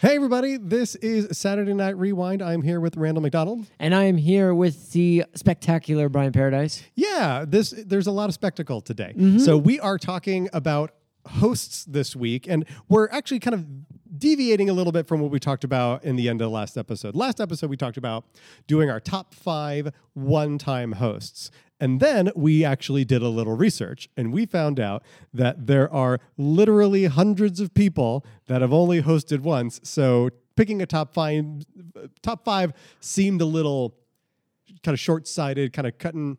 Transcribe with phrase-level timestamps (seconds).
[0.00, 2.42] Hey, everybody, this is Saturday Night Rewind.
[2.42, 3.66] I'm here with Randall McDonald.
[3.78, 6.82] And I am here with the spectacular Brian Paradise.
[6.96, 9.12] Yeah, this there's a lot of spectacle today.
[9.16, 9.38] Mm-hmm.
[9.38, 10.90] So we are talking about
[11.24, 13.64] hosts this week, and we're actually kind of
[14.18, 16.76] deviating a little bit from what we talked about in the end of the last
[16.76, 17.14] episode.
[17.14, 18.24] Last episode, we talked about
[18.66, 21.50] doing our top five one-time hosts.
[21.80, 26.18] And then we actually did a little research and we found out that there are
[26.36, 29.80] literally hundreds of people that have only hosted once.
[29.84, 31.44] So picking a top five
[32.20, 33.94] top 5 seemed a little
[34.82, 36.36] kind of short-sighted, kind of cutting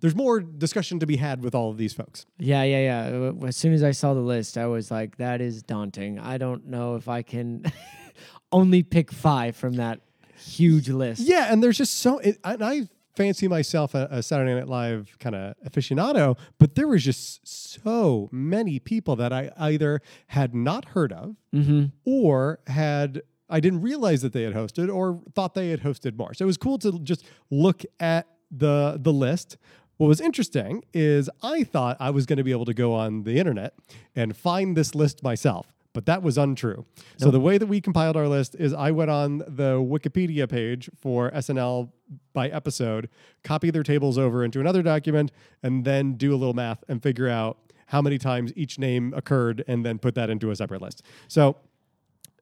[0.00, 2.26] there's more discussion to be had with all of these folks.
[2.38, 3.46] Yeah, yeah, yeah.
[3.46, 6.18] As soon as I saw the list, I was like, that is daunting.
[6.18, 7.64] I don't know if I can
[8.52, 10.00] only pick five from that
[10.36, 11.22] huge list.
[11.22, 15.16] Yeah, and there's just so it, and I fancy myself a, a Saturday Night Live
[15.18, 20.86] kind of aficionado, but there was just so many people that I either had not
[20.86, 21.86] heard of mm-hmm.
[22.04, 26.32] or had I didn't realize that they had hosted or thought they had hosted more.
[26.34, 29.58] So it was cool to just look at the the list.
[30.00, 33.24] What was interesting is I thought I was going to be able to go on
[33.24, 33.74] the internet
[34.16, 36.86] and find this list myself, but that was untrue.
[37.18, 40.88] So the way that we compiled our list is I went on the Wikipedia page
[40.96, 41.90] for SNL
[42.32, 43.10] by episode,
[43.44, 47.28] copy their tables over into another document, and then do a little math and figure
[47.28, 51.02] out how many times each name occurred, and then put that into a separate list.
[51.28, 51.58] So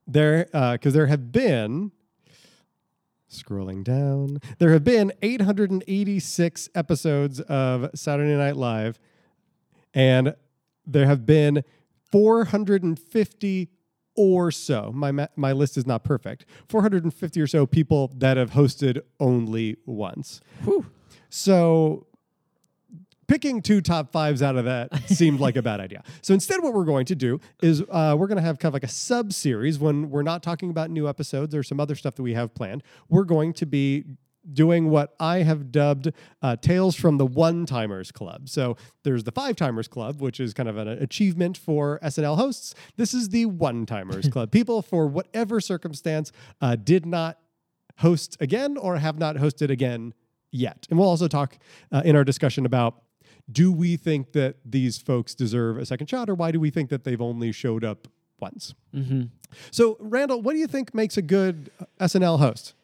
[0.06, 1.90] there, uh, because there have been
[3.30, 8.98] Scrolling down, there have been 886 episodes of Saturday Night Live,
[9.92, 10.34] and
[10.86, 11.62] there have been
[12.10, 13.68] 450
[14.16, 14.90] or so.
[14.94, 16.46] My ma- my list is not perfect.
[16.68, 20.40] 450 or so people that have hosted only once.
[21.30, 22.07] So
[23.28, 26.02] picking two top fives out of that seemed like a bad idea.
[26.22, 28.74] So instead, what we're going to do is uh, we're going to have kind of
[28.74, 32.16] like a sub series when we're not talking about new episodes or some other stuff
[32.16, 32.82] that we have planned.
[33.08, 34.04] We're going to be
[34.50, 36.10] doing what I have dubbed
[36.40, 38.48] uh, Tales from the One Timers Club.
[38.48, 42.74] So there's the Five Timers Club, which is kind of an achievement for SNL hosts.
[42.96, 44.50] This is the One Timers Club.
[44.50, 47.38] People, for whatever circumstance, uh, did not
[47.98, 50.14] host again or have not hosted again
[50.50, 50.86] yet.
[50.88, 51.58] And we'll also talk
[51.92, 53.02] uh, in our discussion about
[53.50, 56.90] do we think that these folks deserve a second shot or why do we think
[56.90, 58.08] that they've only showed up
[58.40, 58.74] once?
[59.70, 61.70] So, Randall, what do you think makes a good
[62.00, 62.74] SNL host?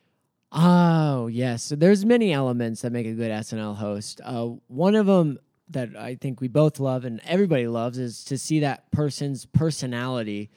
[0.53, 1.65] Oh, yes.
[1.65, 4.21] So there's many elements that make a good SNL host.
[4.25, 5.39] Uh, one of them
[5.71, 10.51] that I think we both love and everybody loves is to see that person's personality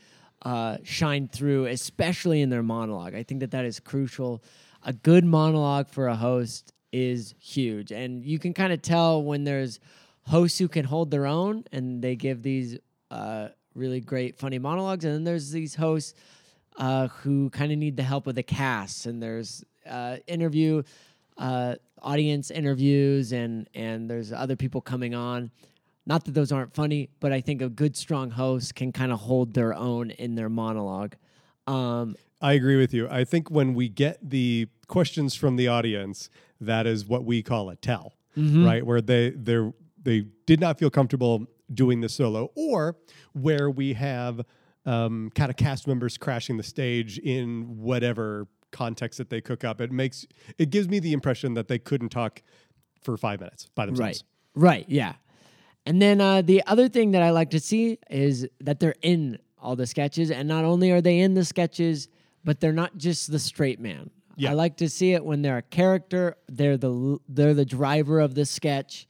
[0.44, 3.16] uh, shine through, especially in their monologue.
[3.16, 4.44] I think that that is crucial.
[4.84, 9.44] A good monologue for a host is huge, and you can kind of tell when
[9.44, 9.80] there's
[10.24, 12.78] hosts who can hold their own and they give these
[13.12, 16.14] uh, really great, funny monologues, and then there's these hosts
[16.78, 20.82] uh, who kind of need the help of the cast, and there's uh, interview
[21.38, 25.52] uh, audience interviews, and and there's other people coming on.
[26.06, 29.20] Not that those aren't funny, but I think a good, strong host can kind of
[29.20, 31.16] hold their own in their monologue.
[31.68, 33.08] Um, I agree with you.
[33.10, 36.30] I think when we get the questions from the audience,
[36.62, 38.14] that is what we call a tell,
[38.66, 38.86] right?
[38.86, 39.72] Where they they
[40.02, 42.96] they did not feel comfortable doing the solo, or
[43.34, 44.42] where we have
[44.86, 49.82] um, kind of cast members crashing the stage in whatever context that they cook up.
[49.82, 50.26] It makes
[50.58, 52.42] it gives me the impression that they couldn't talk
[53.02, 54.24] for five minutes by themselves.
[54.56, 54.70] Right.
[54.70, 54.86] Right.
[54.88, 55.14] Yeah.
[55.86, 59.40] And then uh, the other thing that I like to see is that they're in
[59.60, 62.10] all the sketches, and not only are they in the sketches,
[62.48, 64.10] but they're not just the straight man.
[64.38, 64.52] Yeah.
[64.52, 66.38] I like to see it when they're a character.
[66.48, 69.06] They're the they're the driver of the sketch.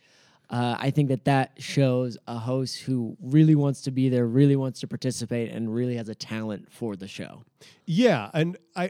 [0.49, 4.55] Uh, I think that that shows a host who really wants to be there, really
[4.55, 7.43] wants to participate, and really has a talent for the show.
[7.85, 8.89] Yeah, and I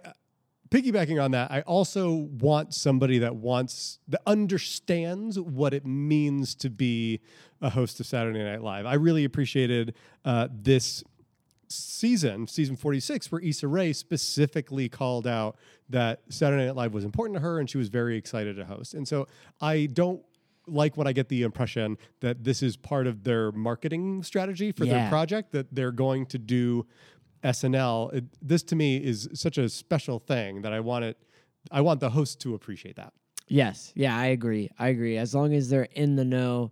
[0.69, 6.69] piggybacking on that, I also want somebody that wants that understands what it means to
[6.69, 7.19] be
[7.61, 8.85] a host of Saturday Night Live.
[8.85, 11.03] I really appreciated uh, this
[11.69, 15.57] season, season 46, where Issa Rae specifically called out
[15.89, 18.93] that Saturday Night Live was important to her and she was very excited to host.
[18.93, 19.27] And so
[19.61, 20.21] I don't
[20.67, 24.85] like when I get the impression that this is part of their marketing strategy for
[24.85, 26.85] their project, that they're going to do
[27.43, 28.13] SNL.
[28.13, 31.17] It, this to me is such a special thing that I want it.
[31.71, 33.13] I want the host to appreciate that.
[33.47, 34.69] Yes, yeah, I agree.
[34.77, 35.17] I agree.
[35.17, 36.71] As long as they're in the know,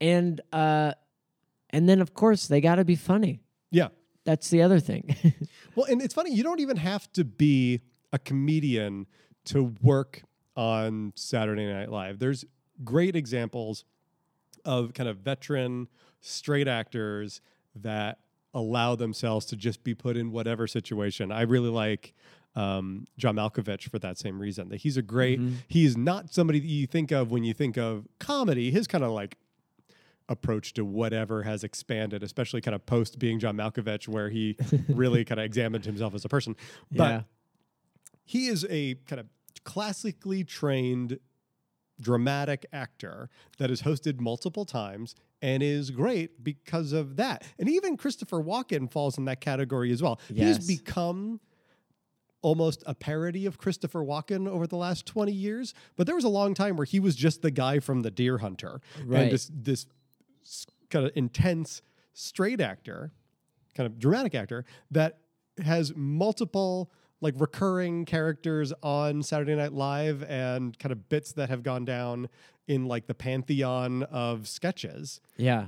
[0.00, 0.92] and uh,
[1.70, 3.40] and then of course they got to be funny.
[3.70, 3.88] Yeah.
[4.28, 5.16] That's the other thing.
[5.74, 7.82] Well, and it's funny, you don't even have to be
[8.12, 9.06] a comedian
[9.44, 10.24] to work
[10.56, 12.18] on Saturday Night Live.
[12.18, 12.44] There's
[12.82, 13.84] great examples
[14.64, 15.86] of kind of veteran
[16.20, 17.40] straight actors
[17.76, 18.18] that
[18.52, 21.30] allow themselves to just be put in whatever situation.
[21.30, 22.12] I really like
[22.56, 24.70] um, John Malkovich for that same reason.
[24.70, 25.38] That he's a great.
[25.68, 28.72] He's not somebody that you think of when you think of comedy.
[28.72, 29.36] His kind of like
[30.28, 34.56] approach to whatever has expanded, especially kind of post being John Malkovich, where he
[34.88, 36.54] really kind of examined himself as a person.
[36.90, 37.22] But Yeah.
[38.24, 39.26] he is a kind of
[39.64, 41.18] classically trained
[42.00, 43.28] dramatic actor
[43.58, 47.42] that has hosted multiple times and is great because of that.
[47.58, 50.20] And even Christopher Walken falls in that category as well.
[50.30, 50.58] Yes.
[50.58, 51.40] He's become
[52.40, 56.28] almost a parody of Christopher Walken over the last 20 years, but there was a
[56.28, 58.80] long time where he was just the guy from The Deer Hunter.
[59.04, 59.22] Right.
[59.22, 59.86] And this this
[60.90, 63.12] kind of intense straight actor,
[63.74, 65.18] kind of dramatic actor that
[65.64, 66.90] has multiple
[67.20, 72.28] like recurring characters on Saturday Night Live and kind of bits that have gone down
[72.68, 75.20] in like the pantheon of sketches.
[75.36, 75.66] Yeah.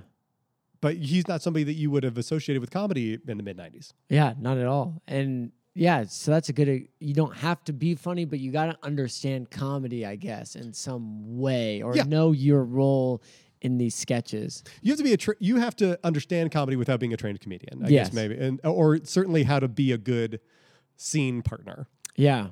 [0.80, 3.92] But he's not somebody that you would have associated with comedy in the mid 90s.
[4.08, 5.02] Yeah, not at all.
[5.08, 6.68] And yeah, so that's a good.
[6.68, 10.56] Uh, you don't have to be funny, but you got to understand comedy, I guess,
[10.56, 12.04] in some way, or Yeah.
[12.04, 13.22] know your role
[13.62, 14.62] in these sketches.
[14.82, 17.40] You have to be a tra- you have to understand comedy without being a trained
[17.40, 18.08] comedian, I Yes.
[18.08, 18.36] guess maybe.
[18.36, 20.40] And or certainly how to be a good
[20.96, 21.86] scene partner.
[22.16, 22.48] Yeah,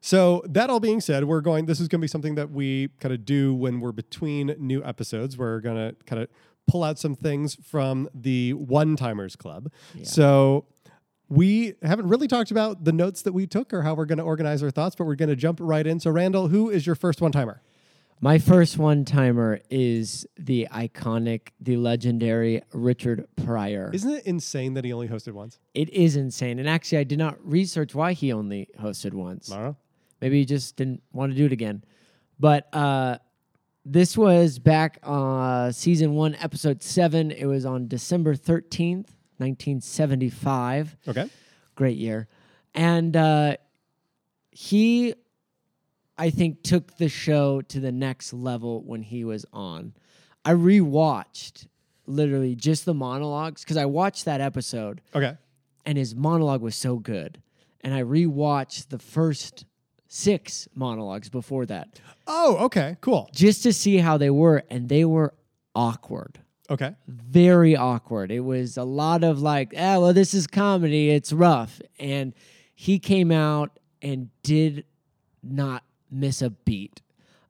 [0.00, 1.64] So that all being said, we're going.
[1.66, 4.82] This is going to be something that we kind of do when we're between new
[4.84, 5.38] episodes.
[5.38, 6.28] We're going to kind of
[6.66, 9.70] pull out some things from the One Timers Club.
[10.02, 10.66] So
[11.28, 14.24] we haven't really talked about the notes that we took or how we're going to
[14.24, 16.00] organize our thoughts, but we're going to jump right in.
[16.00, 17.62] So Randall, who is your first one timer?
[18.24, 23.90] My first one timer is the iconic, the legendary Richard Pryor.
[23.92, 25.58] Isn't it insane that he only hosted once?
[25.74, 29.50] it is insane, and actually, I did not research why he only hosted once.
[29.50, 29.76] I.
[30.22, 31.84] Maybe he just didn't want to do it again.
[32.40, 33.18] But uh,
[33.84, 37.30] this was back uh, season one, episode seven.
[37.30, 40.96] It was on December 13th, 1975.
[41.08, 41.28] Okay.
[41.74, 42.28] Great year.
[42.74, 43.56] And uh,
[44.50, 45.14] he,
[46.16, 49.94] I think, took the show to the next level when he was on.
[50.44, 51.66] I rewatched
[52.06, 55.36] literally just the monologues because I watched that episode Okay.
[55.86, 57.40] and his monologue was so good.
[57.80, 59.64] And I rewatched the first
[60.08, 62.96] six monologues before that Oh, okay.
[63.00, 63.28] Cool.
[63.34, 65.34] just to see how they were, and they were
[65.74, 66.40] awkward.
[66.70, 66.94] Okay.
[67.08, 68.30] Very awkward.
[68.30, 71.10] It was a lot of like, ah, well, this is comedy.
[71.10, 71.80] It's rough.
[71.98, 72.32] And
[72.74, 74.84] he came out and did
[75.42, 75.82] not
[76.14, 77.02] miss a beat.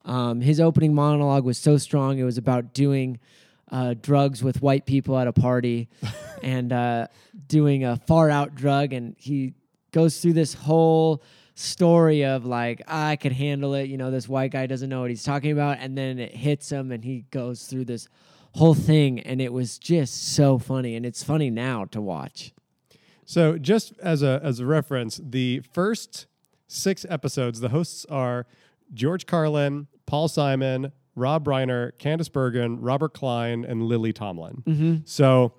[0.05, 2.19] Um, his opening monologue was so strong.
[2.19, 3.19] It was about doing
[3.71, 5.89] uh, drugs with white people at a party
[6.43, 7.07] and uh,
[7.47, 8.93] doing a far out drug.
[8.93, 9.53] And he
[9.91, 11.23] goes through this whole
[11.55, 13.89] story of like, I could handle it.
[13.89, 15.77] You know, this white guy doesn't know what he's talking about.
[15.79, 18.07] And then it hits him and he goes through this
[18.53, 19.19] whole thing.
[19.21, 20.95] And it was just so funny.
[20.95, 22.53] And it's funny now to watch.
[23.25, 26.27] So just as a as a reference, the first
[26.67, 28.45] six episodes, the hosts are
[28.93, 34.63] George Carlin, Paul Simon, Rob Reiner, Candice Bergen, Robert Klein, and Lily Tomlin.
[34.65, 34.95] Mm-hmm.
[35.05, 35.53] So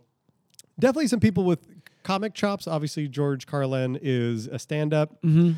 [0.79, 1.67] definitely some people with
[2.03, 2.69] comic chops.
[2.69, 5.53] Obviously, George Carlin is a stand-up, mm-hmm.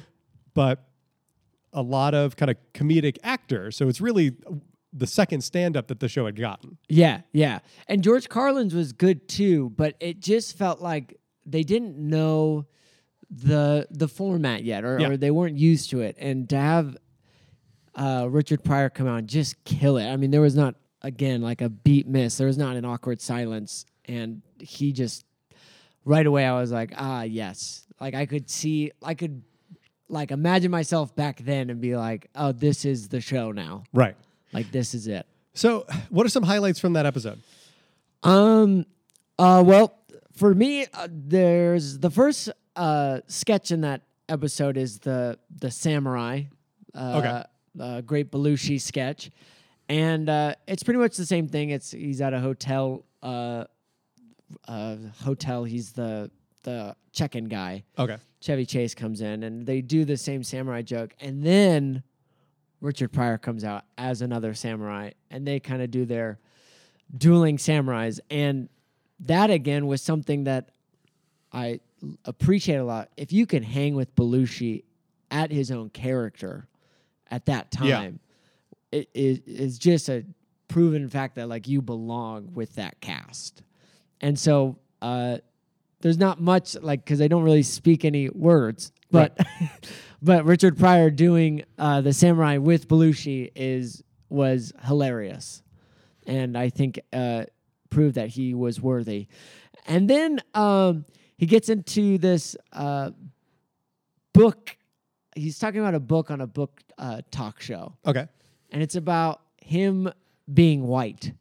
[0.55, 0.85] but
[1.73, 3.77] a lot of kind of comedic actors.
[3.77, 4.37] So it's really
[4.93, 6.79] the second stand-up that the show had gotten.
[6.89, 7.59] Yeah, yeah.
[7.89, 12.67] And George Carlin's was good too, but it just felt like they didn't know
[13.31, 15.09] the the format yet or, Yeah.
[15.11, 16.17] or they weren't used to it.
[16.19, 16.97] And to have
[17.95, 20.07] uh, Richard Pryor come out and just kill it.
[20.09, 22.39] I mean, there was not again like a beat miss.
[22.39, 25.25] There was not an awkward silence and he just
[26.05, 29.43] right away I was like, "Ah, yes." Like I could see I could
[30.09, 33.85] like imagine myself back then and be like, "Oh, this is the show now.
[33.93, 34.17] Right.
[34.53, 37.43] Like this is it." So what are some highlights from that episode?
[38.23, 38.87] Um.
[39.39, 39.63] Uh.
[39.67, 39.95] Well,
[40.33, 46.43] for me, uh, there's the first uh sketch in that episode is the the samurai.
[46.95, 47.43] Uh, Okay.
[47.79, 49.31] Uh, Great Belushi sketch,
[49.89, 51.71] and uh, it's pretty much the same thing.
[51.71, 53.05] It's he's at a hotel.
[53.23, 53.65] Uh,
[54.67, 55.65] uh, hotel.
[55.65, 56.31] He's the
[56.65, 57.85] the check-in guy.
[57.99, 58.17] Okay.
[58.41, 62.03] Chevy Chase comes in, and they do the same samurai joke, and then
[62.81, 66.39] Richard Pryor comes out as another samurai, and they kind of do their
[67.17, 68.69] dueling samurais, and
[69.21, 70.71] that again was something that
[71.53, 71.81] I
[72.25, 73.11] appreciate a lot.
[73.17, 74.85] If you can hang with Belushi
[75.31, 76.69] at his own character
[77.31, 77.97] at that Yeah.
[77.97, 78.21] time,
[78.93, 80.25] it is is just a
[80.69, 83.63] proven fact that like you belong with that cast,
[84.21, 85.39] and so uh,
[86.01, 89.37] there's not much like because they don't really speak any words, but
[90.23, 95.63] but Richard Pryor doing uh, the samurai with Belushi is was hilarious,
[96.27, 97.45] and I think uh,
[97.91, 99.27] prove that he was worthy.
[99.87, 101.05] And then um,
[101.39, 103.11] he gets into this uh,
[104.35, 104.77] book.
[105.35, 108.27] He's talking about a book on a book uh, talk show, Okay.
[108.71, 110.11] and it's about him
[110.53, 111.33] being white,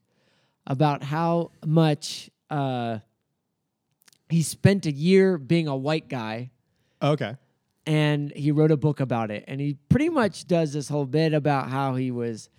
[0.68, 3.00] about how much uh,
[4.30, 6.52] he spent a year being a white guy
[7.02, 7.36] Okay.
[7.86, 9.46] and he wrote a book about it.
[9.48, 12.50] And he pretty much does this whole bit about how he was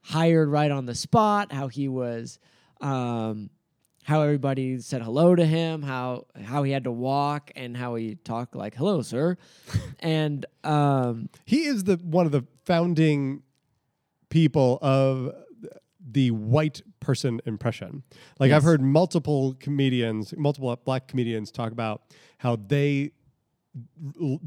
[0.00, 2.38] hired right on the spot, how he was,
[2.80, 3.50] um,
[4.08, 8.14] how everybody said hello to him, how how he had to walk, and how he
[8.14, 9.36] talked like "hello, sir,"
[10.00, 13.42] and um, He is the one of the founding
[14.30, 15.34] people of
[16.00, 18.02] the white person impression.
[18.38, 22.00] Like I've heard multiple comedians, multiple black comedians talk about
[22.38, 23.12] how they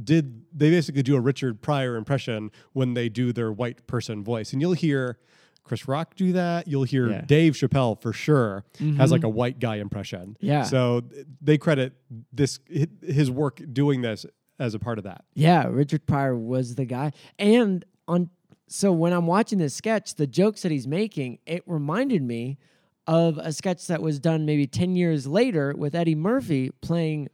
[0.04, 4.54] did they basically do a Richard Pryor impression when they do their white person voice.
[4.54, 5.20] And you'll hear
[5.64, 6.68] Chris Rock do that.
[6.68, 7.22] You'll hear Yeah.
[7.22, 8.66] Dave Chappelle for sure
[8.98, 9.36] has like a mm-hmm.
[9.36, 10.38] white guy impression.
[10.40, 10.64] Yeah.
[10.64, 11.04] So
[11.42, 11.94] they credit
[12.34, 12.60] this
[13.02, 14.26] his work doing this
[14.60, 15.24] as a part of that.
[15.34, 17.12] Yeah, Richard Pryor was the guy.
[17.40, 18.30] And on
[18.68, 22.58] so when I'm watching this sketch, the jokes that he's making, it reminded me
[23.06, 27.28] of a sketch that was done maybe 10 years later with Eddie Murphy playing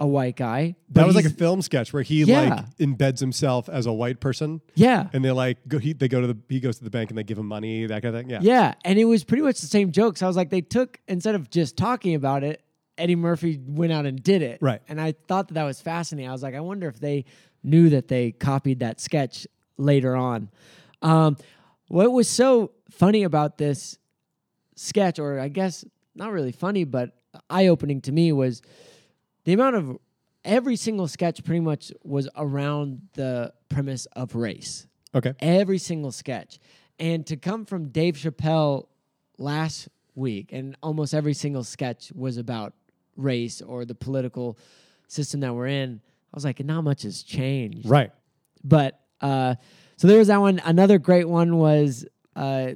[0.00, 0.74] a white guy.
[0.92, 2.40] That was like a film sketch where he Yeah.
[2.40, 5.08] like embeds himself as a white person, Yeah.
[5.12, 5.78] and they like go.
[5.78, 7.84] He, they go to the he goes to the bank and they give him money,
[7.86, 8.30] that kind of thing.
[8.30, 10.22] Yeah, Yeah, and it was pretty much the same jokes.
[10.22, 12.62] I was like, they took instead of just talking about it,
[12.96, 14.58] Eddie Murphy went out and did it.
[14.62, 14.80] Right.
[14.88, 16.28] And I thought that that was fascinating.
[16.28, 17.26] I was like, I wonder if they
[17.62, 20.48] knew that they copied that sketch later on.
[21.02, 21.36] Um,
[21.88, 23.98] what was so funny about this
[24.76, 27.16] sketch, or I guess not really funny, but
[27.48, 28.62] eye opening to me, was
[29.44, 29.98] the amount of
[30.44, 35.34] every single sketch pretty much was around the premise of race Okay.
[35.40, 36.58] every single sketch.
[36.98, 38.86] And to come from Dave Chappelle
[39.38, 42.74] last week, and almost every single sketch was about
[43.16, 44.58] race or the political
[45.08, 46.00] system that we're in,
[46.32, 47.88] I was like, not much has changed.
[47.88, 48.12] Right.
[48.62, 49.54] But uh,
[49.96, 50.60] so there was that one.
[50.64, 52.04] Another great one was
[52.36, 52.72] uh,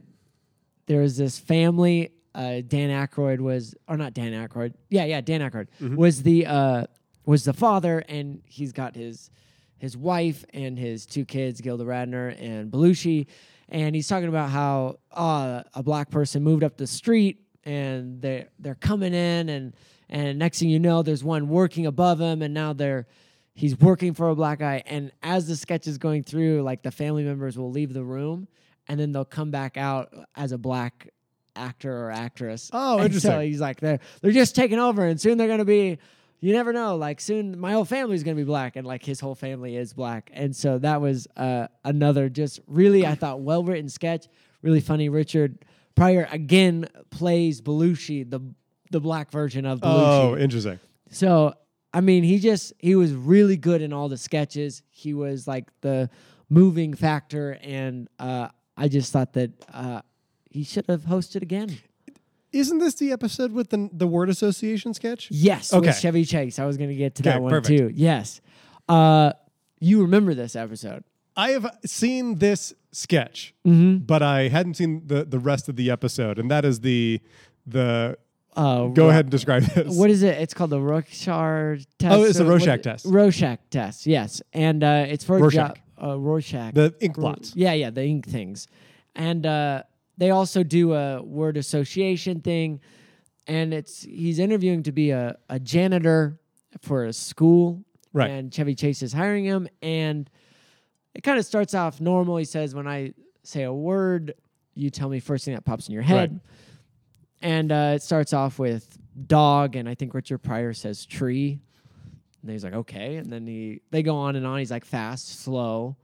[0.87, 2.11] there was this family.
[2.35, 4.75] Uh, Dan Aykroyd was, or not Dan Aykroyd.
[4.91, 6.87] Yeah, yeah, Dan Aykroyd was the uh,
[7.27, 9.31] was the father, and he's got his
[9.79, 13.27] his wife and his two kids, Gilda Radner and Belushi,
[13.69, 18.47] and he's talking about how uh, a black person moved up the street and they
[18.59, 19.75] they're coming in and
[20.09, 23.07] and next thing you know, there's one working above him, and now they're
[23.55, 24.83] he's working for a black guy.
[24.87, 28.49] And as the sketch is going through, like the family members will leave the room,
[28.89, 31.09] and then they'll come back out as a black
[31.57, 32.71] actor or actress.
[32.73, 33.51] Oh, And So interesting.
[33.51, 35.99] he's like, they're they're just taking over, and soon they're gonna be.
[36.41, 36.97] You never know.
[36.97, 40.31] Like soon, my whole family's gonna be black, and like his whole family is black,
[40.35, 44.27] and so that was uh, another just really I thought well written sketch,
[44.61, 45.09] really funny.
[45.09, 48.41] Richard Pryor again plays Belushi, the
[48.91, 50.33] the black version of Belushi.
[50.33, 50.79] Oh, interesting.
[51.11, 51.55] So
[51.95, 54.83] I mean, he just he was really good in all the sketches.
[54.91, 56.11] He was like the
[56.51, 60.03] moving factor, and uh, I just thought that uh,
[60.55, 61.79] he should have hosted again.
[62.53, 65.29] Isn't this the episode with the the word association sketch?
[65.31, 65.89] Yes, Okay.
[65.89, 66.59] with Chevy Chase.
[66.59, 67.79] I was going to get to Okay, that one perfect.
[67.79, 67.91] too.
[67.95, 68.41] Yes,
[68.89, 69.33] uh,
[69.81, 71.03] you remember this episode?
[71.37, 74.05] I have seen this sketch, Mm-hmm.
[74.05, 77.21] but I hadn't seen the the rest of the episode, and that is the
[77.67, 78.17] the.
[78.57, 79.97] Uh, Go ahead and describe this.
[79.99, 80.39] What is it?
[80.41, 82.15] It's called the Rorschach test.
[82.15, 83.05] Oh, it's the Rorschach test.
[83.05, 84.07] Rorschach test.
[84.07, 85.75] Yes, and uh, it's for Rorschach.
[85.75, 85.79] job.
[86.01, 86.73] Uh, Rorschach.
[86.73, 87.53] the ink Ro- blots?
[87.57, 88.69] Yeah, yeah, the ink things,
[89.17, 89.83] and uh,
[90.17, 92.81] they also do a word association thing,
[93.47, 96.39] and it's he's interviewing to be a, a janitor
[96.81, 98.31] for a school, Right.
[98.31, 100.31] And Chevy Chase is hiring him, and
[101.15, 102.37] it kind of starts off normal.
[102.37, 104.35] He says, "When I say a word,
[104.75, 106.41] you tell me first thing that pops in your head." Right.
[107.43, 111.61] And uh, it starts off with dog, and I think Richard Pryor says tree.
[112.41, 113.17] And he's like, okay.
[113.17, 114.59] And then he they go on and on.
[114.61, 115.97] He's like fast, slow,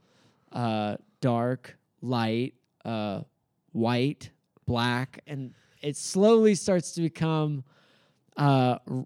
[0.51, 3.21] uh, dark, light, uh,
[3.71, 4.31] white,
[4.65, 7.63] black, and it slowly starts to become
[8.37, 9.05] uh, r-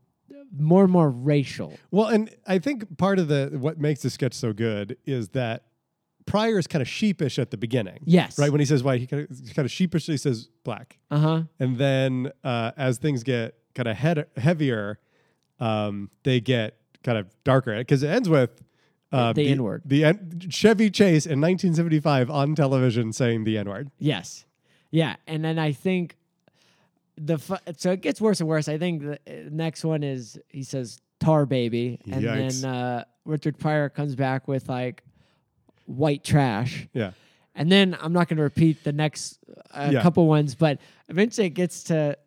[0.57, 1.73] more and more racial.
[1.91, 5.65] Well, and I think part of the what makes the sketch so good is that
[6.25, 7.99] Pryor is kind of sheepish at the beginning.
[8.05, 8.39] Yes.
[8.39, 11.43] Right when he says white, he kind of, kind of sheepishly says black, Uh huh.
[11.59, 14.99] and then uh, as things get kind of head, heavier,
[15.59, 18.61] um, they get kind of darker because it ends with
[19.11, 19.83] uh, The N-word.
[19.85, 23.91] The N- Chevy Chase in 1975 on television saying the N word.
[23.99, 24.45] Yes.
[24.91, 26.15] Yeah, and then I think
[27.17, 28.67] the fu- so it gets worse and worse.
[28.67, 32.61] I think the uh, next one is he says tar baby, and Yikes.
[32.61, 35.03] then uh, Richard Pryor comes back with like
[35.85, 37.11] white trash, Yeah.
[37.55, 39.39] and then I'm not going to repeat the next
[39.71, 40.01] uh, Yeah.
[40.01, 42.17] couple ones, but eventually it gets to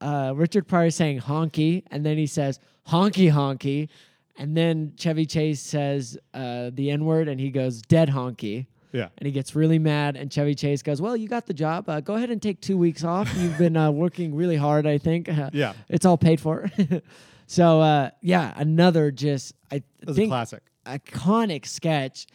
[0.00, 3.88] uh, Richard Pryor saying honky, and then he says honky honky,
[4.36, 8.66] and then Chevy Chase says uh, the N word, and he goes dead honky.
[8.92, 9.08] Yeah.
[9.18, 11.88] And he gets really mad, and Chevy Chase goes, "Well, you got the job.
[11.88, 13.32] Uh, go ahead and take two weeks off.
[13.36, 14.86] You've been uh, working really hard.
[14.86, 15.28] I think.
[15.52, 15.72] Yeah.
[15.88, 16.70] it's all paid for."
[17.46, 20.62] so uh, yeah, another just I think classic.
[20.86, 22.26] iconic sketch,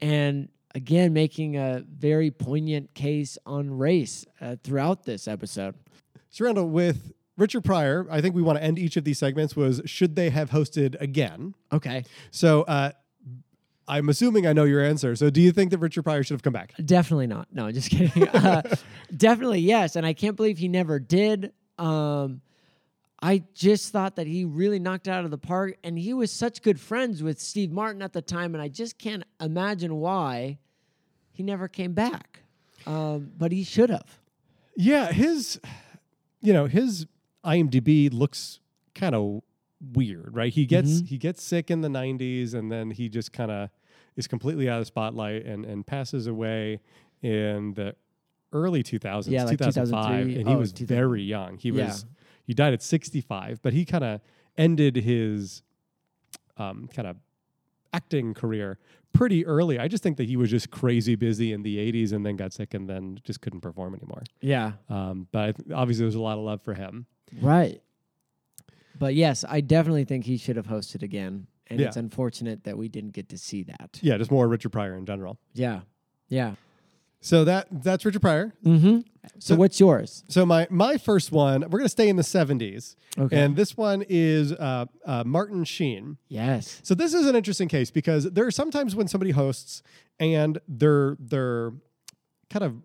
[0.00, 5.74] and again making a very poignant case on race uh, throughout this episode.
[6.30, 9.82] So, with Richard Pryor, I think we want to end each of these segments was
[9.84, 11.54] should they have hosted again?
[11.70, 12.92] Okay, So, uh,
[13.88, 15.16] I'm assuming I know your answer.
[15.16, 16.74] So, do you think that Richard Pryor should have come back?
[16.84, 17.48] definitely not.
[17.52, 18.28] No, just kidding.
[18.28, 18.62] uh,
[19.16, 21.52] definitely yes, and I can't believe he never did.
[21.78, 22.40] Um,
[23.20, 26.30] I just thought that he really knocked it out of the park, and he was
[26.32, 30.58] such good friends with Steve Martin at the time, and I just can't imagine why
[31.32, 32.40] he never came back.
[32.84, 34.18] Um, but he should have.
[34.76, 35.60] Yeah, his,
[36.40, 37.06] you know, his
[37.44, 38.58] IMDb looks
[38.94, 39.42] kind of
[39.94, 40.52] weird, right?
[40.52, 41.06] He gets Mm-hmm.
[41.06, 43.70] he gets sick in the '90s, and then he just kind of
[44.16, 46.80] is completely out of the spotlight and and passes away
[47.22, 47.94] in the
[48.52, 51.56] early 2000s, Yeah, like 2005, and he Oh, was very young.
[51.58, 51.86] He Yeah.
[51.86, 52.04] was
[52.44, 54.20] he died at 65, but he kind of
[54.58, 55.62] ended his
[56.58, 57.16] um, kind of
[57.94, 58.78] acting career
[59.12, 59.78] pretty early.
[59.78, 62.52] I just think that he was just crazy busy in the 80s and then got
[62.52, 64.22] sick and then just couldn't perform anymore.
[64.40, 67.06] Yeah, Um, but obviously, there's a lot of love for him.
[67.40, 67.80] Right.
[68.98, 71.46] But yes, I definitely think he should have hosted again.
[71.68, 71.86] And Yeah.
[71.88, 73.98] it's unfortunate that we didn't get to see that.
[74.02, 75.38] Yeah, just more Richard Pryor in general.
[75.54, 75.80] Yeah.
[76.28, 76.56] Yeah.
[77.20, 78.52] So that that's Richard Pryor.
[78.64, 78.98] Mm-hmm.
[79.38, 80.24] So, So- what's yours?
[80.28, 83.40] So my my first one, we're gonna stay in the 70s, Okay.
[83.40, 86.18] and this one is uh, uh, Martin Sheen.
[86.28, 86.80] yes.
[86.82, 89.82] So this is an interesting case because there are sometimes when somebody hosts
[90.18, 91.72] and their their
[92.50, 92.82] kind of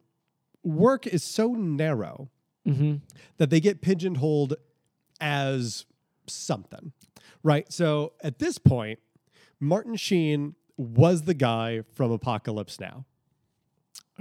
[0.64, 2.30] work is so narrow
[2.68, 2.96] Mm-hmm.
[3.38, 4.56] that they get pigeonholed
[5.22, 5.86] as
[6.29, 6.92] something,
[7.44, 7.72] right?
[7.72, 9.00] So at this point,
[9.59, 13.05] Martin Sheen was the guy from Apocalypse Now.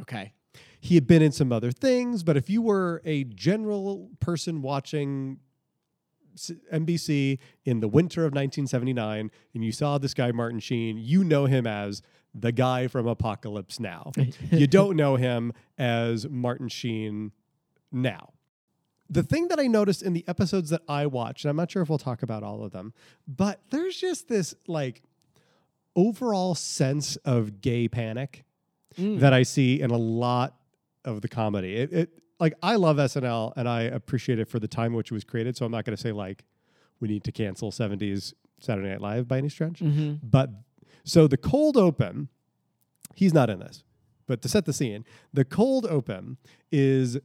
[0.01, 0.33] Okay.
[0.81, 5.38] He had been in some other things, but if you were a general person watching
[6.37, 11.47] NBC in the winter of 1979 and you saw this guy, Martin Sheen, you know
[11.47, 12.03] him as
[12.35, 14.12] the guy from Apocalypse Now.
[14.51, 17.33] you don't know him as Martin Sheen
[17.90, 18.33] now.
[19.09, 21.83] The thing that I noticed in the episodes that I watched, and I'm not sure
[21.83, 22.92] if we'll talk about all of them,
[23.29, 25.03] but there's just this like
[25.95, 28.45] overall sense of gay panic
[28.99, 29.21] Mm.
[29.21, 30.57] that I see in a lot
[31.05, 31.77] of the comedy.
[31.77, 35.14] It, it like I love SNL and I appreciate it for the time which it
[35.14, 35.55] was created.
[35.55, 36.45] So I'm not going to say like
[37.01, 39.81] we need to cancel 70s Saturday Night Live by any stretch.
[39.81, 40.27] Mm-hmm.
[40.27, 40.49] But
[41.05, 42.29] so the cold open,
[43.14, 43.85] he's not in this.
[44.27, 46.38] But to set the scene, the cold open
[46.73, 47.19] is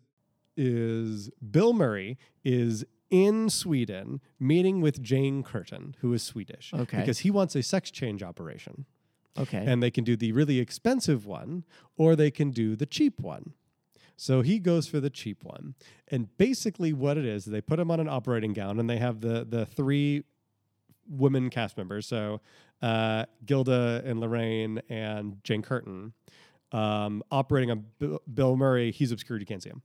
[0.58, 7.00] is Bill Murray is in Sweden meeting with Jane Curtin, who is Swedish, Okay.
[7.00, 8.86] because he wants a sex change operation
[9.38, 9.64] Okay.
[9.66, 11.64] and they can do the really expensive one
[11.98, 13.54] or they can do the cheap one.
[14.16, 15.74] So he goes for the cheap one.
[16.08, 19.22] And basically what it is, they put him on an operating gown and they have
[19.22, 20.24] the the three
[21.10, 22.08] women cast members.
[22.08, 22.40] So
[22.82, 26.14] uh, Gilda and Laraine and Jane Curtin
[26.72, 28.92] um, operating on Bill, Bill Murray.
[28.92, 29.82] He's obscured, you can't see him.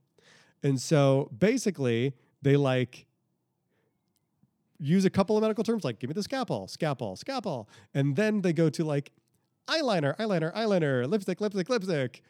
[0.67, 3.07] And so basically they like
[4.79, 7.69] use a couple of medical terms like give me the scalpel, scalpel, scalpel.
[7.95, 9.13] And then they go to like
[9.69, 12.23] eyeliner, eyeliner, eyeliner, lipstick, lipstick, lipstick,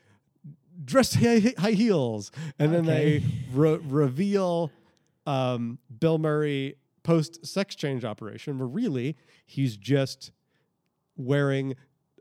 [0.85, 3.19] dress high, heels, and then Okay.
[3.19, 4.71] they re- reveal
[5.27, 10.31] um, Bill Murray post sex change operation, where really he's just
[11.17, 11.75] wearing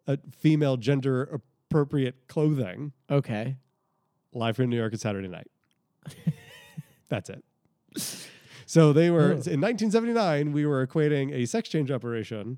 [0.07, 3.57] a female gender appropriate clothing okay.
[4.31, 5.47] live from New York at Saturday night.
[7.09, 7.43] That's it.
[8.65, 9.51] So they were Oh.
[9.51, 10.51] in 1979.
[10.51, 12.57] We were equating a sex change operation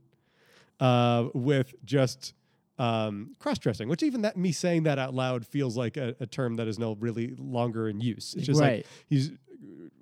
[0.79, 2.33] uh, with just
[2.79, 6.25] um, cross dressing, which even that me saying that out loud feels like a, a
[6.27, 8.35] term that is no really longer in use.
[8.35, 8.77] It's just Right.
[8.77, 9.31] like he's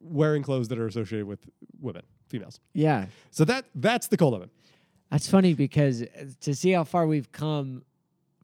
[0.01, 1.39] wearing clothes that are associated with
[1.79, 2.59] women, females.
[2.73, 3.07] Yeah.
[3.31, 4.49] So that that's the cold open.
[5.09, 6.07] That's funny because uh,
[6.41, 7.83] to see how far we've come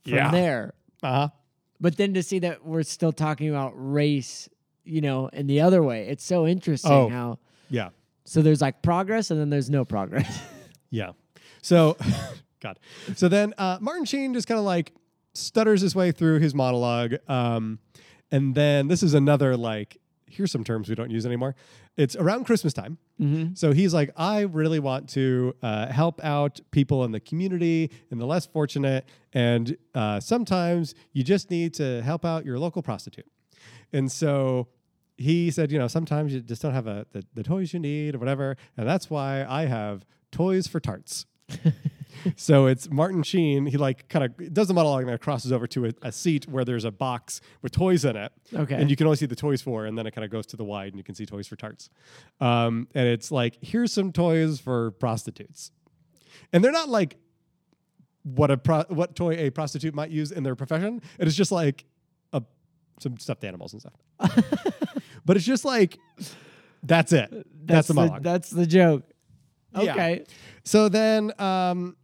[0.04, 0.32] from Yeah.
[0.32, 1.30] there, Uh huh.
[1.80, 4.48] but then to see that we're still talking about race,
[4.84, 7.10] you know, in the other way, it's so interesting Oh.
[7.10, 7.40] how.
[7.70, 7.90] Yeah.
[8.26, 10.42] So there's like progress and then there's no progress.
[10.94, 11.12] Yeah.
[11.62, 11.96] So,
[12.60, 12.78] God.
[13.16, 14.92] So then uh, Martin Sheen just kind of like
[15.34, 17.16] stutters his way through his monologue.
[17.30, 17.80] Um,
[18.30, 19.98] and then this is another like,
[20.30, 21.56] here's some terms we don't use anymore.
[21.96, 22.98] It's around Christmas time.
[23.22, 23.54] mm-hmm.
[23.54, 28.20] So he's like, I really want to uh, help out people in the community and
[28.20, 29.06] the less fortunate.
[29.32, 33.28] And uh, sometimes you just need to help out your local prostitute.
[33.94, 34.68] And so
[35.18, 38.16] he said, you know, sometimes you just don't have a, the, the toys you need
[38.16, 38.58] or whatever.
[38.78, 41.26] And that's why I have toys for tarts.
[42.36, 43.66] so it's Martin Sheen.
[43.66, 46.48] He like kind of does the monologue and then crosses over to a, a, seat
[46.48, 48.32] where there's a box with toys in it.
[48.54, 48.76] Okay.
[48.76, 50.58] And you can only see the toys for, and then it kind of goes to
[50.58, 51.90] the wide and you can see toys for tarts.
[52.40, 55.72] Um, and it's like, here's some toys for prostitutes.
[56.54, 57.18] And they're not like
[58.24, 61.02] what a pro- what toy a prostitute might use in their profession.
[61.20, 61.86] It is just like
[63.02, 64.34] some stuffed animals and stuff.
[65.26, 65.98] but it's just like
[66.84, 67.30] that's it.
[67.32, 68.24] That's, that's the monologue.
[68.24, 69.04] that's the joke.
[69.74, 69.92] Yeah.
[69.92, 70.26] Okay.
[70.64, 71.96] So then um,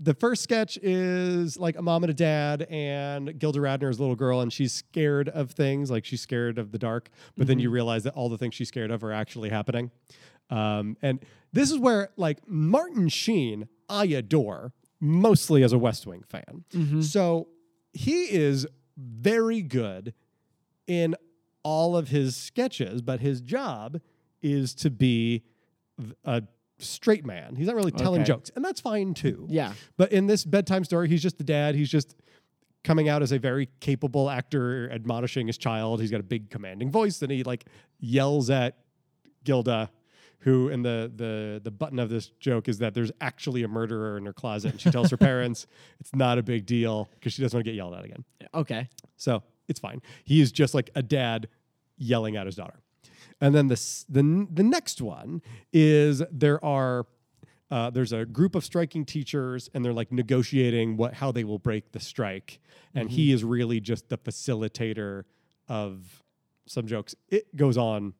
[0.00, 4.00] the first sketch is like a mom and a dad, and Gilda Radner is a
[4.00, 5.90] little girl, and she's scared of things.
[5.90, 8.68] Like she's scared of the dark, but then you realize that all the things she's
[8.68, 9.90] scared of are actually happening.
[10.50, 16.24] Um, and this is where like Martin Sheen, I adore mostly as a West Wing
[16.28, 16.64] fan.
[17.02, 17.48] So
[17.92, 20.14] he is very good
[20.86, 21.14] in
[21.62, 24.00] all of his sketches, but his job
[24.42, 25.42] is to be
[26.24, 26.42] a
[26.78, 27.56] straight man.
[27.56, 28.28] He's not really telling Okay.
[28.28, 29.46] jokes, and that's fine too.
[29.48, 29.72] Yeah.
[29.96, 31.74] But in this bedtime story, he's just the dad.
[31.74, 32.16] He's just
[32.82, 36.00] coming out as a very capable actor, admonishing his child.
[36.00, 37.64] He's got a big commanding voice, and he like
[37.98, 38.76] yells at
[39.44, 39.90] Gilda,
[40.40, 44.18] who in the the the button of this joke is that there's actually a murderer
[44.18, 45.66] in her closet, and she tells her parents
[46.00, 48.24] it's not a big deal because she doesn't want to get yelled at again.
[48.52, 48.88] Okay.
[49.16, 50.02] So it's fine.
[50.24, 51.48] He is just like a dad
[51.96, 52.80] yelling at his daughter.
[53.40, 57.06] And then the the the next one is there are
[57.70, 61.58] uh, there's a group of striking teachers and they're like negotiating what how they will
[61.58, 62.60] break the strike,
[62.94, 65.24] and he is really just the facilitator
[65.68, 66.22] of
[66.66, 67.14] some jokes.
[67.28, 68.14] It goes on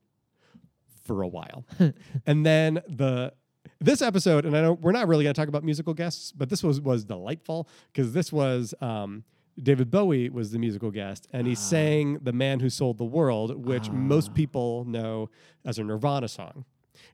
[1.04, 1.64] for a while,
[2.26, 3.32] and then the
[3.80, 6.48] this episode, and I know we're not really going to talk about musical guests, but
[6.48, 9.24] this was was delightful because this was um,
[9.62, 13.64] David Bowie was the musical guest, and he sang "The Man Who Sold the World,"
[13.64, 15.30] which most people know
[15.64, 16.64] as a Nirvana song.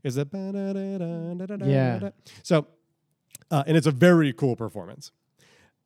[0.02, 0.28] Is it?
[0.32, 2.10] Yeah.
[2.42, 2.66] So,
[3.50, 5.12] uh, and it's a very cool performance.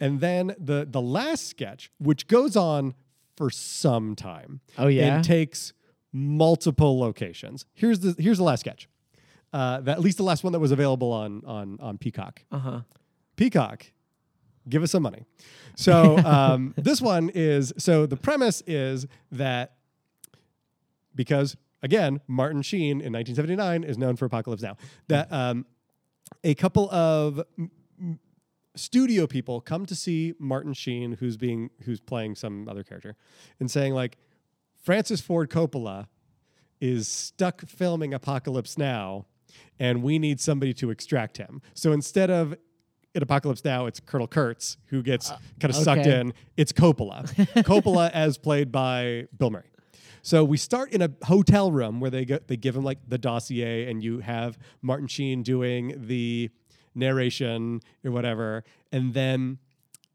[0.00, 2.94] And then the the last sketch, which goes on
[3.36, 5.16] for some time, Oh, yeah?
[5.16, 5.72] and takes
[6.12, 7.66] multiple locations.
[7.74, 8.88] Here's the here's the last sketch.
[9.52, 12.44] Uh, that, at least the last one that was available on on on Peacock.
[12.50, 12.80] Uh huh.
[13.36, 13.86] Peacock,
[14.68, 15.24] give us some money.
[15.76, 19.74] So um, this one is so the premise is that
[21.14, 24.76] because again Martin Sheen in 1979 is known for Apocalypse Now
[25.08, 25.66] that um,
[26.42, 28.18] a couple of m-
[28.76, 33.16] studio people come to see Martin Sheen who's being who's playing some other character
[33.60, 34.18] and saying like
[34.84, 36.08] Francis Ford Coppola
[36.80, 39.24] is stuck filming Apocalypse Now,
[39.78, 41.62] and we need somebody to extract him.
[41.72, 42.54] So instead of
[43.14, 46.34] in Apocalypse Now, it's Colonel Kurtz who gets uh, kind of sucked in.
[46.56, 47.32] It's Coppola.
[47.64, 49.70] Coppola as played by Bill Murray.
[50.22, 53.18] So we start in a hotel room where they go, they give him like the
[53.18, 56.50] dossier, and you have Martin Sheen doing the
[56.94, 59.58] narration or whatever, and then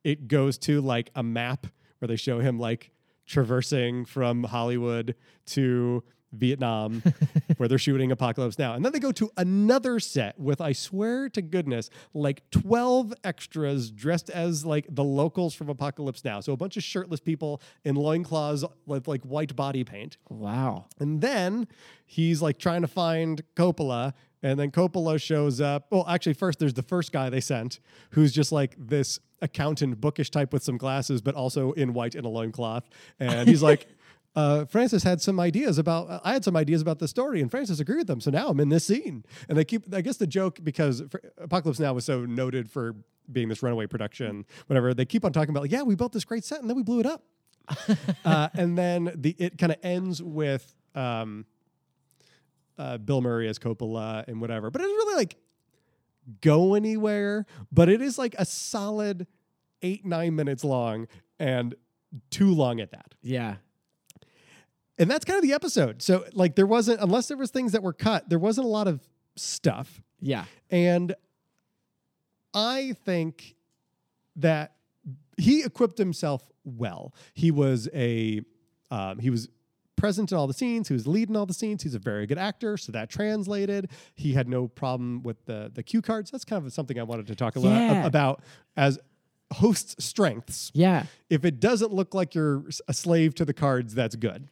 [0.04, 1.68] it goes to like a map
[2.00, 2.92] where they show him like
[3.28, 7.02] traversing from Hollywood to Vietnam
[7.58, 8.74] where they're shooting Apocalypse Now.
[8.74, 13.92] And then they go to another set with, I swear to goodness, like 12 extras
[13.92, 16.40] dressed as like the locals from Apocalypse Now.
[16.40, 20.18] So a bunch of shirtless people in loincloths with like white body paint.
[20.30, 20.86] Wow.
[21.00, 21.68] And then
[22.06, 24.14] he's like trying to find Coppola.
[24.42, 25.88] And then Coppola shows up.
[25.90, 27.80] Well, actually, first there's the first guy they sent,
[28.12, 32.26] who's just like this accountant, bookish type with some glasses, but also in white in
[32.26, 32.90] a loincloth.
[33.20, 33.88] And he's like,
[34.36, 36.22] uh, Francis had some ideas about.
[36.24, 38.22] I had some ideas about the story, and Francis agreed with them.
[38.22, 39.26] So now I'm in this scene.
[39.48, 39.94] And they keep.
[39.94, 41.02] I guess the joke because
[41.38, 42.96] Apocalypse Now was so noted for
[43.32, 44.94] being this runaway production, whatever.
[44.94, 45.62] They keep on talking about.
[45.62, 47.24] Like, yeah, we built this great set, and then we blew it up.
[48.26, 51.46] uh, and then the it kind of ends with um,
[52.78, 54.70] uh, Bill Murray as Coppola and whatever.
[54.70, 55.36] But it doesn't really like
[56.42, 57.46] go anywhere.
[57.72, 59.28] But it is like a solid
[59.82, 61.08] eight nine minutes long
[61.40, 61.74] and
[62.30, 63.16] too long at that.
[63.22, 63.56] Yeah.
[65.00, 66.02] And that's kind of the episode.
[66.02, 68.88] So like there wasn't unless there was things that were cut, there wasn't a lot
[68.88, 69.00] of
[69.38, 70.02] stuff.
[70.20, 70.44] Yeah.
[70.70, 71.16] And
[72.54, 73.56] I think
[74.36, 74.74] that
[75.38, 77.14] he equipped himself well.
[77.34, 78.42] He was a
[78.92, 79.48] um, he was
[79.96, 80.88] present in all the scenes.
[80.88, 81.84] He was leading all the scenes.
[81.84, 83.92] He's a very good actor, so that translated.
[84.16, 86.32] He had no problem with the the cue cards.
[86.32, 88.06] That's kind of something I wanted to talk a lot Yeah.
[88.06, 88.42] about
[88.76, 89.00] as
[89.54, 90.72] host strengths.
[90.74, 91.06] Yeah.
[91.30, 94.48] If it doesn't look like you're a slave to the cards, that's good.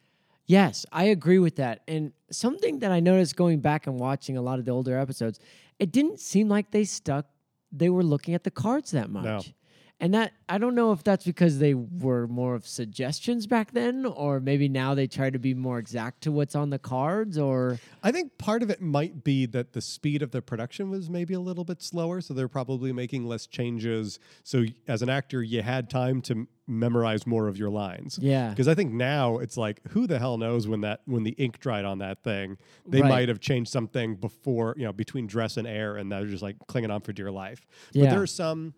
[0.48, 1.82] Yes, I agree with that.
[1.86, 5.38] And something that I noticed going back and watching a lot of the older episodes,
[5.78, 7.26] it didn't seem like they stuck,
[7.70, 9.52] they were looking at the cards that much.
[10.00, 14.06] And that I don't know if that's because they were more of suggestions back then,
[14.06, 17.80] or maybe now they try to be more exact to what's on the cards, or
[18.02, 21.34] I think part of it might be that the speed of the production was maybe
[21.34, 24.20] a little bit slower, so they're probably making less changes.
[24.44, 28.20] So as an actor, you had time to memorize more of your lines.
[28.22, 31.32] yeah, Because I think now it's like, who the hell knows when that when the
[31.32, 32.56] ink dried on that thing?
[32.86, 33.08] They Right.
[33.08, 36.56] might have changed something before, you know, between dress and air, and they're just like
[36.68, 37.66] clinging on for dear life.
[37.92, 38.10] But Yeah.
[38.10, 38.74] there's some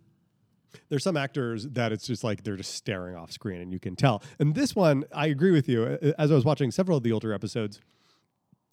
[0.88, 3.96] there's some actors that it's just like they're just staring off screen, and you can
[3.96, 4.22] tell.
[4.38, 5.84] And this one, I agree with you.
[6.18, 7.80] As I was watching several of the older episodes,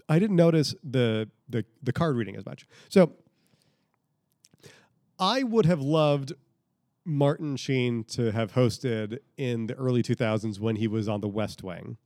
[0.09, 2.65] I didn't notice the the the card reading as much.
[2.89, 3.13] So
[5.19, 6.33] I would have loved
[7.05, 11.63] Martin Sheen to have hosted in the early 2000s when he was on the West
[11.63, 11.97] Wing.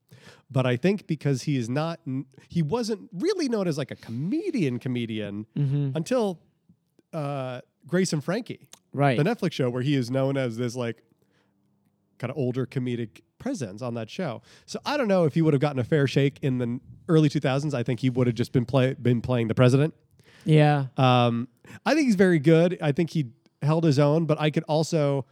[0.49, 1.99] But I think because he is not,
[2.47, 5.91] he wasn't really known as like a comedian comedian Mm-hmm.
[5.97, 6.39] until
[7.13, 11.03] uh, Grace and Frankie, right, the Netflix show, where he is known as this like
[12.19, 14.41] kind of older comedic presence on that show.
[14.65, 17.29] So I don't know if he would have gotten a fair shake in the early
[17.29, 17.73] 2000s.
[17.73, 19.93] I think he would have just been play been playing the president.
[20.45, 21.47] yeah, Um,
[21.85, 22.77] I think he's very good.
[22.81, 23.27] I think he
[23.61, 25.25] held his own, but I could also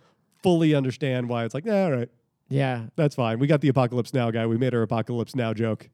[0.44, 2.10] fully understand why it's like, nah, all right,
[2.48, 2.86] yeah.
[2.96, 3.40] that's fine.
[3.40, 4.46] We got the apocalypse now guy.
[4.46, 5.90] We made our apocalypse now joke.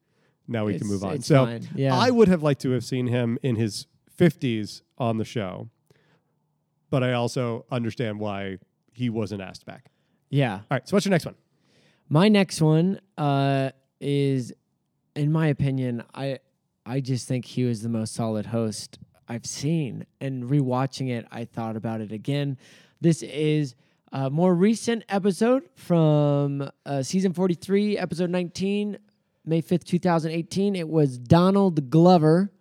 [0.48, 1.22] Now we can move on.
[1.22, 1.68] So fine.
[1.76, 1.96] Yeah.
[1.96, 3.88] I would have liked to have seen him in his
[4.20, 5.70] 50s on the show,
[6.96, 8.58] but I also understand why
[8.94, 9.92] he wasn't asked back.
[10.30, 10.54] Yeah.
[10.54, 11.36] All right, so what's your next one?
[12.08, 14.54] My next one uh, is,
[15.14, 16.40] in my opinion, I
[16.86, 20.06] I just think he was the most solid host I've seen.
[20.22, 22.58] And rewatching it, I thought about it again.
[23.02, 23.76] This is
[24.14, 29.00] a more recent episode from uh, season 43, episode 19,
[29.44, 30.78] May 5th, 2018.
[30.78, 32.54] It was Donald Glover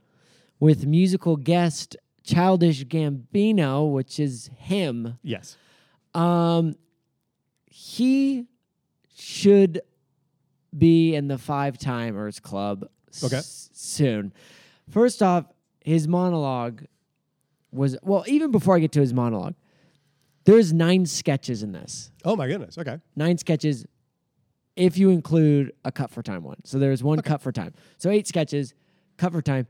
[0.59, 5.19] with musical guest Childish Gambino, which is him.
[5.23, 5.57] Yes.
[6.15, 6.75] Um,
[7.67, 8.47] he
[9.15, 9.81] should
[10.77, 13.41] be in the five timers club s- Okay.
[13.45, 14.33] soon.
[14.89, 15.47] First off,
[15.85, 16.85] his monologue
[17.71, 18.25] was well.
[18.27, 19.55] Even before I get to his monologue,
[20.45, 22.11] there's nine sketches in this.
[22.25, 22.77] Oh my goodness.
[22.79, 22.99] Okay.
[23.17, 23.87] Nine sketches,
[24.77, 26.57] if you include a cut for time one.
[26.65, 27.73] So there's one cut for time.
[27.99, 28.75] So eight sketches,
[29.17, 29.67] cut for time.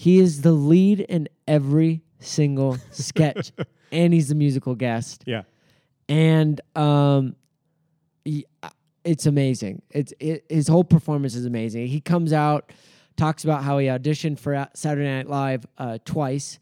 [0.00, 3.50] He is the lead in every single sketch,
[3.92, 5.42] and he's the musical guest Yeah.
[6.08, 7.34] and um,
[8.24, 8.68] he- uh,
[9.02, 9.82] it's amazing.
[9.90, 11.88] It's it, his whole performance is amazing.
[11.88, 12.72] He comes out,
[13.16, 16.58] talks about how he auditioned for Saturday Night Live uh, twice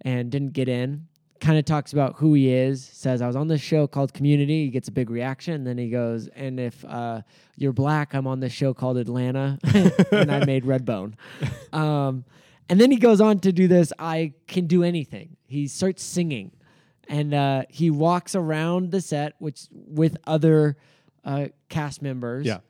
[0.00, 1.06] and didn't get in.
[1.40, 2.84] Kind of talks about who he is.
[2.84, 4.64] Says I was on this show called Community.
[4.64, 5.62] He gets a big reaction.
[5.64, 7.20] Then he goes, and if uh,
[7.56, 9.58] you're black, I'm on this show called Atlanta,
[10.12, 11.14] and I made Redbone.
[11.72, 12.24] Um,
[12.70, 13.92] and then he goes on to do this.
[13.98, 15.36] I can do anything.
[15.46, 16.52] He starts singing
[17.10, 20.76] and uh, he walks around the set, which with other
[21.24, 22.46] uh, cast members.
[22.46, 22.60] Yeah.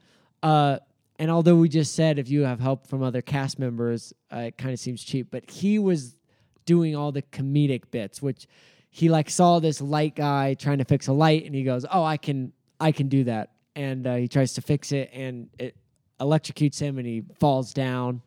[0.42, 0.78] Uh,
[1.18, 4.56] and although we just said if you have help from other cast members, uh, it
[4.56, 6.16] kind of seems cheap, but he was
[6.64, 8.46] doing all the comedic bits, which
[8.88, 12.02] he like saw this light guy trying to fix a light, and he goes, "Oh,
[12.02, 15.76] I can, I can do that," and uh, he tries to fix it, and it
[16.18, 18.22] electrocutes him, and he falls down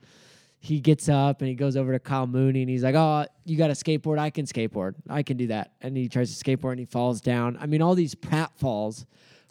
[0.63, 3.57] he gets up and he goes over to Kyle Mooney and he's like, "Oh, you
[3.57, 4.17] got a skateboard?
[4.17, 4.95] I can skateboard.
[5.09, 7.57] I can do that." And he tries to skateboard and he falls down.
[7.59, 9.05] I mean, all these pratfalls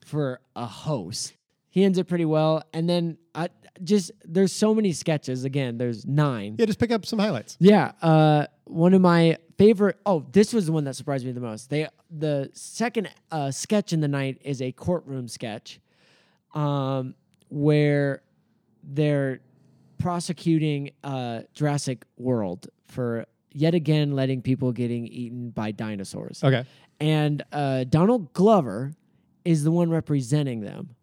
[0.06, 1.34] for a host.
[1.68, 3.50] He ends it pretty well, and then I
[3.84, 5.44] just there's so many sketches.
[5.44, 6.56] Again, there's nine.
[6.58, 7.58] Yeah, just pick up some highlights.
[7.60, 9.98] Yeah, uh, one of my favorite.
[10.06, 11.68] Oh, this was the one that surprised me the most.
[11.68, 15.78] They the second uh, sketch in the night is a courtroom sketch,
[16.54, 17.14] um,
[17.50, 18.22] where
[18.82, 19.40] they're
[20.02, 26.42] prosecuting uh, Jurassic World for yet again letting people getting eaten by dinosaurs.
[26.42, 26.64] Okay.
[27.00, 28.92] And uh, Donald Glover
[29.44, 30.96] is the one representing them.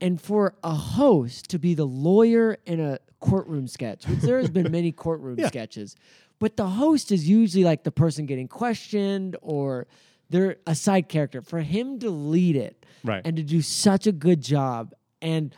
[0.00, 4.48] And for a host to be the lawyer in a courtroom sketch, which there has
[4.50, 5.48] been many courtroom Yeah.
[5.48, 5.94] sketches,
[6.38, 9.86] but the host is usually like the person getting questioned or
[10.30, 11.42] they're a side character.
[11.42, 13.20] For him to lead it Right.
[13.26, 15.54] and to do such a good job, and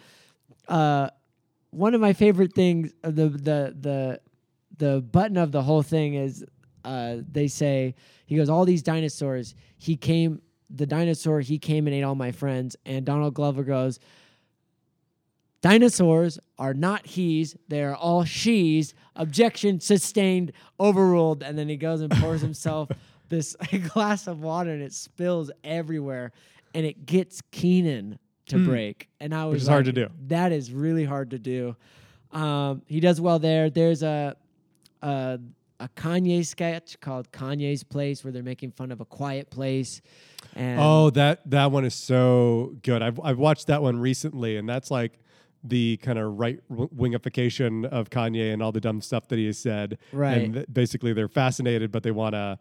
[0.68, 1.10] uh,
[1.74, 4.20] one of my favorite things, uh, the the the
[4.76, 6.44] the button of the whole thing is
[6.84, 7.94] uh, they say
[8.26, 9.54] he goes all these dinosaurs.
[9.78, 11.40] He came the dinosaur.
[11.40, 12.76] He came and ate all my friends.
[12.84, 13.98] And Donald Glover goes.
[15.62, 18.92] Dinosaurs are not he's, they are all she's.
[19.16, 21.42] Objection sustained, overruled.
[21.42, 22.90] And then he goes and pours himself
[23.28, 23.56] this
[23.92, 26.32] glass of water and it spills everywhere.
[26.74, 29.08] And it gets Kenan to break.
[29.20, 29.64] And I was Hmm.
[29.64, 30.08] is hard to do.
[30.28, 31.76] That is really hard to do.
[32.32, 33.70] Um, he does well there.
[33.70, 34.36] There's a,
[35.02, 35.38] a,
[35.80, 40.02] a Kanye sketch called Kanye's Place, where they're making fun of a quiet place.
[40.56, 43.02] And Oh, that that one is so good.
[43.02, 45.18] I've I've watched that one recently, and that's like
[45.66, 49.58] the kind of right wingification of Kanye and all the dumb stuff that he has
[49.58, 49.98] said.
[50.12, 50.38] Right.
[50.42, 52.58] And th- basically, they're fascinated, but they want to,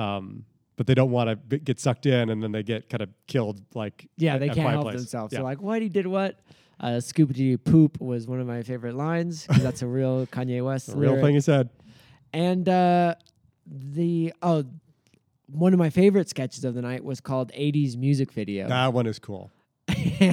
[0.00, 0.44] um,
[0.80, 3.60] but they don't want to get sucked in, and then they get kind of killed.
[3.74, 4.96] Like yeah, at- they can't help Place.
[4.96, 5.30] themselves.
[5.30, 5.40] Yeah.
[5.40, 6.40] So like, Whitey did what?
[6.80, 10.86] Uh, Scoopity poop was one of my favorite lines 'cause that's a real Kanye West
[10.86, 11.68] the real thing he said.
[12.32, 13.16] And uh,
[13.66, 14.64] the oh,
[15.48, 19.06] one of my favorite sketches of the night was called "80s Music Video." That one
[19.06, 19.50] is cool.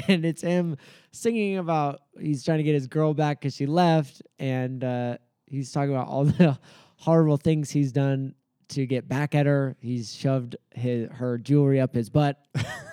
[0.07, 0.77] and it's him
[1.11, 5.73] singing about he's trying to get his girl back because she left, and uh, he's
[5.73, 6.57] talking about all the
[6.95, 8.33] horrible things he's done
[8.69, 9.75] to get back at her.
[9.81, 12.43] He's shoved his her jewelry up his butt,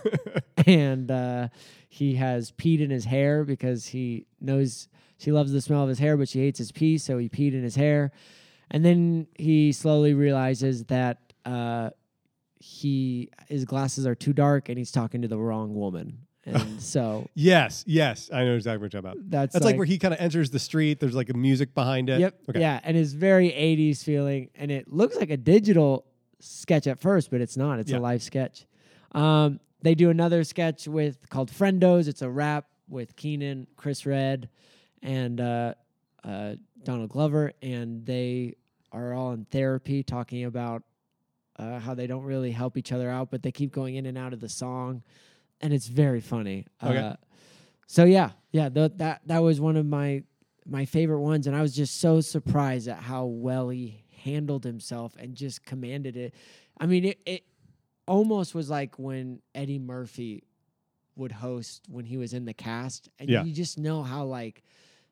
[0.66, 1.48] and uh,
[1.88, 5.98] he has peed in his hair because he knows she loves the smell of his
[5.98, 8.12] hair, but she hates his pee, so he peed in his hair.
[8.70, 11.90] And then he slowly realizes that uh,
[12.58, 16.18] he his glasses are too dark, and he's talking to the wrong woman.
[16.46, 19.30] And so Yes, yes, I know exactly what you're talking about.
[19.30, 21.00] that's That's like, where he kind of enters the street.
[21.00, 22.20] There's like a music behind it.
[22.20, 22.34] Yep.
[22.50, 22.60] Okay.
[22.60, 26.04] Yeah, and it's very 80s feeling, and it looks like a digital
[26.40, 27.78] sketch at first, but it's not.
[27.78, 27.98] It's Yeah.
[27.98, 28.66] a live sketch.
[29.12, 32.08] Um, they do another sketch with called Friendos.
[32.08, 34.48] It's a rap with Kenan, Chris Redd,
[35.02, 35.74] and uh,
[36.22, 38.54] uh, Donald Glover, and they
[38.92, 40.82] are all in therapy talking about
[41.58, 44.18] uh, how they don't really help each other out, but they keep going in and
[44.18, 45.02] out of the song,
[45.60, 46.66] and it's very funny.
[46.82, 46.98] Okay.
[46.98, 47.14] Uh,
[47.86, 50.22] so yeah, yeah, th- that that was one of my
[50.66, 55.14] my favorite ones, and I was just so surprised at how well he handled himself
[55.18, 56.34] and just commanded it.
[56.80, 57.42] I mean, it, it
[58.08, 60.44] almost was like when Eddie Murphy
[61.16, 63.44] would host when he was in the cast, and Yeah.
[63.44, 64.62] you just know how like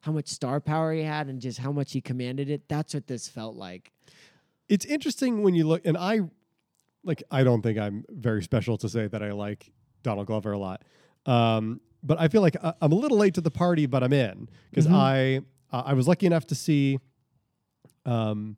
[0.00, 2.68] how much star power he had and just how much he commanded it.
[2.68, 3.92] That's what this felt like.
[4.68, 6.20] It's interesting when you look, and I
[7.04, 7.22] like.
[7.30, 9.70] I don't think I'm very special to say that I like
[10.02, 10.82] Donald Glover a lot,
[11.26, 14.12] um, but I feel like I, I'm a little late to the party, but I'm
[14.12, 14.94] in because Mhm.
[14.94, 15.40] I
[15.76, 16.98] uh, I was lucky enough to see.
[18.04, 18.56] Um,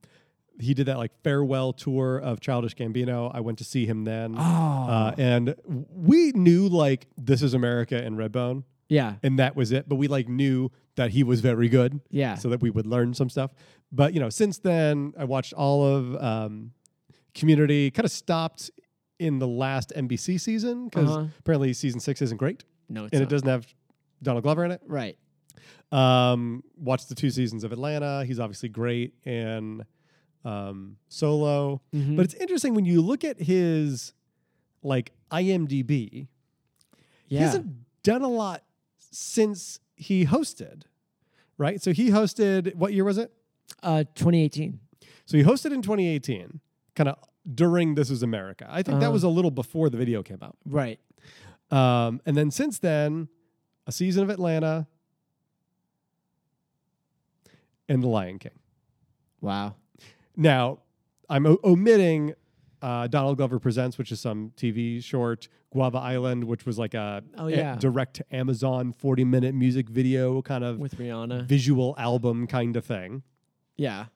[0.61, 3.31] he did that like farewell tour of Childish Gambino.
[3.35, 7.97] I went to see him then, Oh, uh, and we knew like this is America
[8.03, 9.89] and Redbone, yeah, and that was it.
[9.89, 12.01] But we like knew that he was very good.
[12.11, 13.53] yeah, so that we would learn some stuff.
[13.91, 16.71] But you know, since then, I watched all of um,
[17.35, 17.91] Community.
[17.91, 18.71] Kind of stopped
[19.25, 21.27] in the last NBC season because Uh-huh.
[21.39, 23.29] apparently season six isn't great, no, it's and not.
[23.29, 23.67] it doesn't have
[24.23, 24.83] Donald Glover in it.
[24.87, 25.17] right.
[25.93, 28.25] Um, watched the two seasons of Atlanta.
[28.25, 29.85] He's obviously great in
[30.45, 31.81] um, Solo.
[31.95, 32.17] Mhm.
[32.17, 34.13] But it's interesting when you look at his
[34.83, 36.29] like IMDb.
[37.29, 37.39] Yeah.
[37.39, 37.67] He hasn't
[38.03, 38.63] done a lot
[38.99, 40.83] since he hosted,
[41.59, 41.81] right?
[41.81, 42.75] So he hosted.
[42.75, 43.33] What year was it?
[43.83, 44.81] uh, 2018.
[45.27, 46.61] So he hosted in 2018,
[46.95, 47.17] kind of
[47.53, 48.67] during This Is America.
[48.69, 49.13] I think that Uh-huh.
[49.13, 50.57] was a little before the video came out.
[50.65, 50.99] Right.
[51.71, 53.29] Um, and then since then,
[53.87, 54.87] a season of Atlanta
[57.89, 58.59] and The Lion King.
[59.41, 59.75] Wow.
[60.37, 60.79] Now,
[61.29, 62.35] I'm o- omitting
[62.83, 67.23] uh, Donald Glover Presents, which is some TV short, Guava Island, which was like a,
[67.37, 67.77] Oh, yeah.
[67.77, 71.45] direct to Amazon 40 minute music video kind of With Rihanna.
[71.47, 73.23] visual album kind of thing.
[73.77, 74.07] Yeah.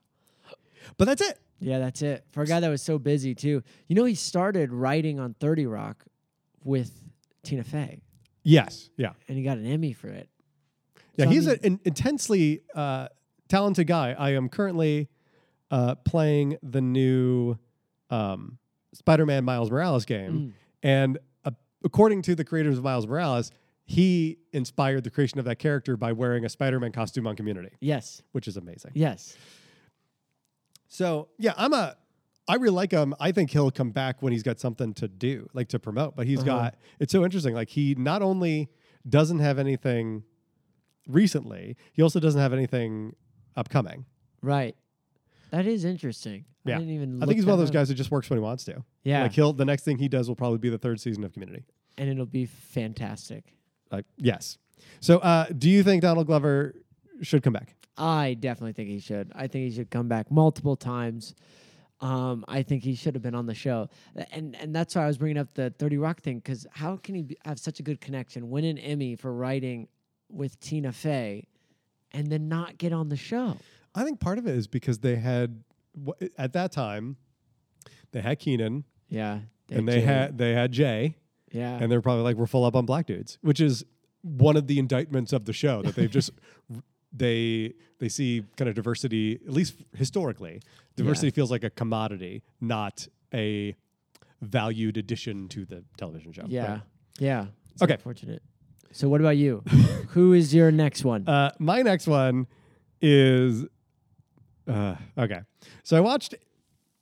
[0.99, 1.39] But that's it.
[1.61, 2.25] Yeah, that's it.
[2.31, 3.63] For a guy that was so busy too.
[3.89, 6.05] You know, he started writing on 30 Rock
[6.65, 6.93] with
[7.43, 8.01] Tina Fey,
[8.45, 8.91] Yes.
[8.97, 9.13] Yeah.
[9.29, 10.29] and he got an Emmy for it.
[11.17, 13.09] Yeah, So, I he's mean- an intensely uh,
[13.49, 14.13] talented guy.
[14.13, 15.09] I am currently
[15.71, 17.57] uh, playing the new
[18.11, 18.59] um,
[18.95, 20.53] Spider-Man Miles Morales game, Mm.
[20.83, 21.51] and uh,
[21.85, 23.51] according to the creators of Miles Morales,
[23.85, 28.23] he inspired the creation of that character by wearing a Spider-Man costume on Community, Yes.
[28.33, 28.93] which is amazing.
[28.95, 29.37] Yes.
[30.89, 31.97] So yeah, I'm a.
[32.51, 33.15] I really like him.
[33.21, 36.17] I think he'll come back when he's got something to do, like to promote.
[36.17, 36.47] But he's Uh-huh.
[36.47, 36.77] got.
[36.99, 37.55] It's so interesting.
[37.55, 38.71] Like he not only
[39.09, 40.25] doesn't have anything
[41.07, 43.15] recently, he also doesn't have anything
[43.57, 44.07] upcoming.
[44.43, 44.77] Right.
[45.51, 46.45] That is interesting.
[46.65, 46.77] Yeah.
[46.77, 47.23] I didn't even.
[47.23, 47.75] I think he's one of those up.
[47.75, 48.85] guys who just works when he wants to.
[49.05, 49.23] Yeah.
[49.23, 51.65] Like he'll the next thing he does will probably be the third season of Community.
[51.97, 53.55] and it'll be fantastic.
[53.91, 54.59] Like yes.
[55.01, 56.75] So uh, do you think Donald Glover
[57.23, 57.75] should come back?
[57.99, 59.33] I definitely think he should.
[59.35, 61.35] I think he should come back multiple times.
[62.01, 63.89] Um, I think he should have been on the show,
[64.31, 67.17] and and that's why I was bringing up the Thirty Rock thing because how can
[67.17, 69.89] he be, have such a good connection, win an Emmy for writing
[70.31, 71.49] with Tina Fey,
[72.13, 73.57] and then not get on the show?
[73.97, 75.65] I think part of it is because they had
[76.39, 77.17] at that time
[78.13, 80.01] they had Kenan Yeah, and they Jay.
[80.03, 81.17] had they had Jay.
[81.51, 83.85] yeah, and they're probably like we're full up on black dudes which is
[84.23, 86.31] one of the indictments of the show that they've just
[87.13, 90.61] they they see kind of diversity, at least historically,
[90.97, 93.75] diversity feels like a commodity, not a
[94.41, 96.45] valued addition to the television show.
[96.47, 96.71] Yeah.
[96.71, 96.81] right?
[97.19, 97.47] Yeah.
[97.73, 97.95] It's Okay.
[97.95, 98.43] Unfortunate.
[98.93, 99.61] So what about you?
[100.11, 101.29] Who is your next one?
[101.29, 102.47] Uh, my next one
[103.01, 103.67] is
[104.69, 105.41] uh, okay.
[105.83, 106.35] So I watched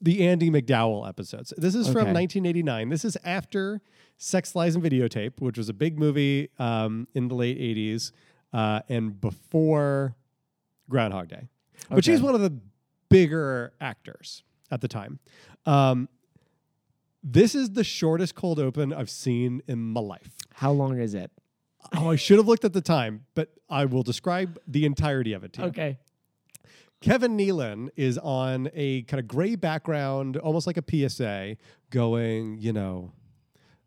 [0.00, 1.52] the Andie MacDowell episodes.
[1.56, 2.88] This is from 1989.
[2.90, 3.80] This is after
[4.18, 8.12] Sex, Lies, and Videotape, which was a big movie um, in the late 80s
[8.56, 10.16] uh, and before
[10.88, 11.48] Groundhog Day.
[11.90, 12.58] But she's one of the
[13.10, 15.18] bigger actors at the time.
[15.66, 16.08] Um,
[17.22, 20.30] this is the shortest cold open I've seen in my life.
[20.54, 21.30] How long is it?
[21.94, 25.44] Oh, I should have looked at the time, but I will describe the entirety of
[25.44, 25.66] it to you.
[25.68, 25.98] Okay.
[27.02, 31.58] Kevin Nealon is on a kind of gray background, almost like a PSA,
[31.90, 33.12] going, you know,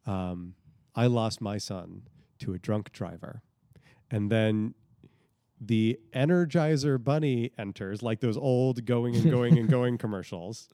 [0.05, 0.53] um,
[0.95, 2.03] I lost my son
[2.39, 3.41] to a drunk driver.
[4.11, 4.73] And then
[5.61, 10.69] the Energizer Bunny enters, like those old going and going and going commercials,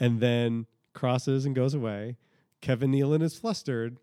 [0.00, 2.16] and then crosses and goes away.
[2.60, 3.98] Kevin Nealon is flustered,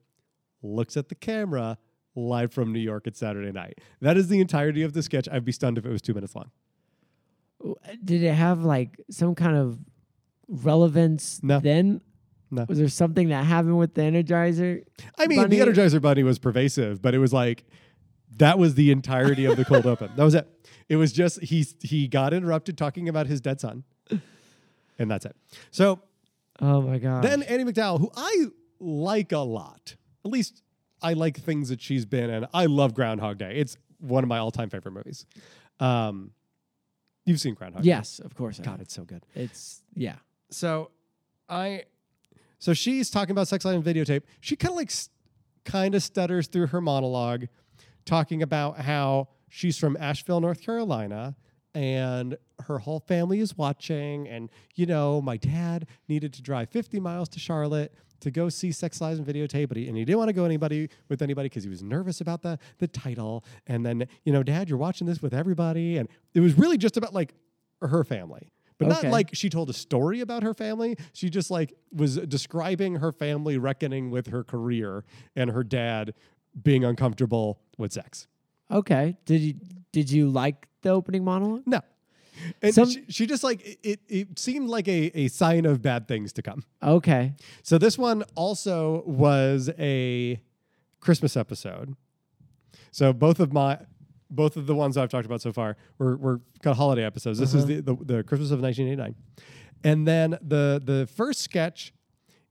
[0.62, 1.78] looks at the camera,
[2.16, 3.80] live from New York at Saturday night.
[4.02, 5.28] That is the entirety of the sketch.
[5.32, 6.52] I'd be stunned if it was two minutes long.
[7.66, 9.80] Uh, did it have like some kind of
[10.48, 11.60] relevance No.
[11.60, 12.02] then?
[12.52, 12.66] No.
[12.70, 14.84] Was there something that happened with the Energizer?
[15.18, 17.66] I mean, Bunny- the Energizer Bunny was pervasive, but it was like
[18.38, 20.12] that was the entirety of the cold open.
[20.16, 20.48] That was it.
[20.90, 23.84] It was just he he got interrupted talking about his dead son,
[25.00, 25.36] and that's it.
[25.72, 26.02] So
[26.62, 27.24] Oh my god.
[27.24, 28.46] then Annie MacDowell, who I
[28.80, 30.62] like a lot, at least
[31.02, 32.46] I like things that she's been in.
[32.54, 33.56] I love Groundhog Day.
[33.58, 35.26] It's one of my all time favorite movies.
[35.80, 36.32] Um,
[37.26, 37.88] you've seen Groundhog Day?
[37.90, 38.60] yes, of course.
[38.60, 39.26] I God, it's so good.
[39.36, 40.16] It's yeah.
[40.52, 40.92] So
[41.50, 41.84] I
[42.60, 44.24] so she's talking about sex lies and videotape.
[44.42, 45.10] She kind of like s-
[45.66, 47.46] kind of stutters through her monologue
[48.06, 51.36] talking about how she's from Asheville, North Carolina
[51.76, 52.38] and
[52.68, 57.28] her whole family is watching and you know, my dad needed to drive 50 miles
[57.30, 60.30] to Charlotte to go see Sex Lies and Videotape, but he, and he didn't want
[60.30, 63.44] to go anybody with anybody because he was nervous about the the title.
[63.68, 66.96] And then, you know, Dad, you're watching this with everybody, and it was really just
[66.96, 67.34] about like
[67.82, 69.08] her family, but Okay.
[69.08, 70.96] not like she told a story about her family.
[71.12, 75.04] She just like was describing her family reckoning with her career
[75.36, 76.14] and her dad
[76.62, 78.28] being uncomfortable with sex.
[78.72, 79.16] Okay.
[79.26, 79.54] Did you
[79.92, 81.62] did you like the opening monologue?
[81.68, 81.82] No.
[82.64, 86.08] And Some- she, she just like it, it, seemed like a, a sign of bad
[86.08, 86.64] things to come.
[86.82, 87.36] Okay.
[87.62, 90.42] So this one also was a
[91.00, 91.96] Christmas episode.
[92.90, 93.78] So both of my
[94.32, 97.38] both of the ones I've talked about so far were, were kind of holiday episodes.
[97.38, 97.82] This is uh-huh.
[97.86, 99.16] the, the the Christmas of 1989.
[99.84, 101.94] And then the the first sketch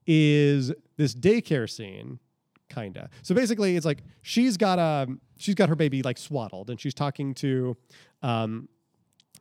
[0.07, 2.21] is this daycare scene
[2.73, 3.11] kinda.
[3.23, 6.95] So basically it's like she's got a she's got her baby like swaddled and she's
[6.95, 7.77] talking to
[8.23, 8.69] um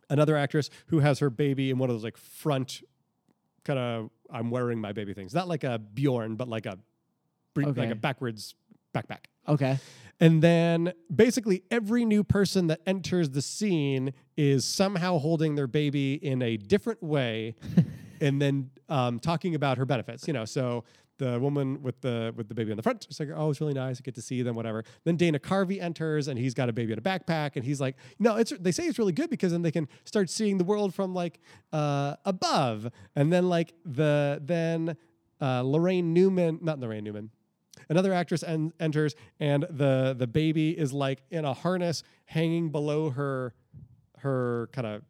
[0.10, 2.82] another actress who has her baby in one of those like front
[3.64, 5.34] kind of I'm wearing my baby things.
[5.34, 6.78] Not like a Bjorn, but like a
[7.54, 8.56] bre- like a backwards
[8.94, 9.26] backpack.
[9.48, 9.78] Okay.
[10.20, 16.14] And then basically every new person that enters the scene is somehow holding their baby
[16.14, 17.56] in a different way
[18.22, 20.28] and then um, talking about her benefits.
[20.28, 20.84] You know, so
[21.22, 23.76] the woman with the with the baby on the front, it's like, oh, it's really
[23.76, 24.00] nice.
[24.00, 24.84] I get to see them, whatever.
[25.04, 27.96] Then Dana Carvey enters and he's got a baby in a backpack, and he's like,
[28.18, 30.96] no, it's they say it's really good because then they can start seeing the world
[30.96, 31.40] from like
[31.72, 32.90] uh, above.
[33.16, 34.98] And then like the then
[35.40, 37.30] uh, Laraine Newman, not Laraine Newman,
[37.88, 43.12] Another actress en- enters, and the the baby is like in a harness hanging below
[43.12, 43.54] her
[44.20, 45.04] her kind of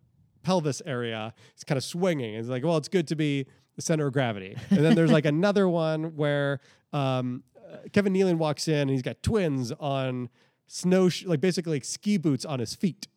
[0.44, 1.34] pelvis area.
[1.54, 2.36] It's kind of swinging.
[2.36, 3.46] It's like, well, it's good to be
[3.82, 4.56] center of gravity.
[4.70, 6.60] And then there's like another one where
[6.94, 10.30] um, uh, Kevin Nealon walks in and he's got twins on
[10.68, 13.08] snow, sh- like basically like ski boots on his feet,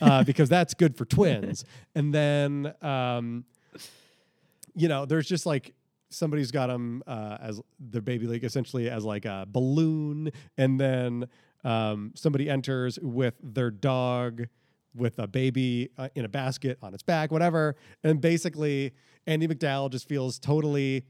[0.00, 1.64] uh, because that's good for twins.
[1.94, 3.44] And then um,
[4.74, 5.74] you know, there's just like
[6.10, 11.28] somebody's got them uh, as their baby, like essentially as like a balloon, and then
[11.64, 14.46] um, somebody enters with their dog
[14.94, 18.92] with a baby uh, in a basket on its back, whatever, and basically
[19.26, 21.04] Andie MacDowell just feels totally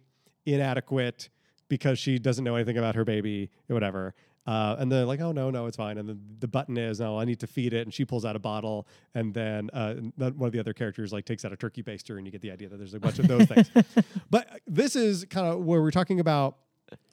[0.46, 1.30] inadequate
[1.68, 4.14] because she doesn't know anything about her baby, whatever.
[4.46, 5.96] Uh, and they're like, oh no, no, it's fine.
[5.96, 7.86] And then the button is, oh, I need to feed it.
[7.86, 11.24] And she pulls out a bottle, and then uh, one of the other characters like
[11.24, 13.26] takes out a turkey baster, and you get the idea that there's a bunch of
[13.26, 13.70] those things.
[14.30, 16.58] But this is kind of where we're talking about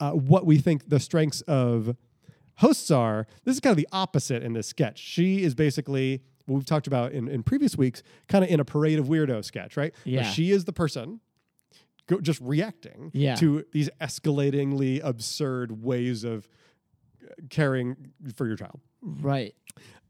[0.00, 1.96] uh, what we think the strengths of
[2.56, 3.26] hosts are.
[3.44, 4.98] This is kind of the opposite in this sketch.
[4.98, 8.64] She is basically what we've talked about in, in previous weeks, kind of in a
[8.64, 9.94] parade of weirdo sketch, right?
[10.04, 10.30] Where Yeah.
[10.30, 11.20] she is the person
[12.06, 13.34] go, just reacting Yeah.
[13.36, 16.48] to these escalatingly absurd ways of
[17.22, 18.80] uh, caring for your child.
[19.00, 19.54] Right.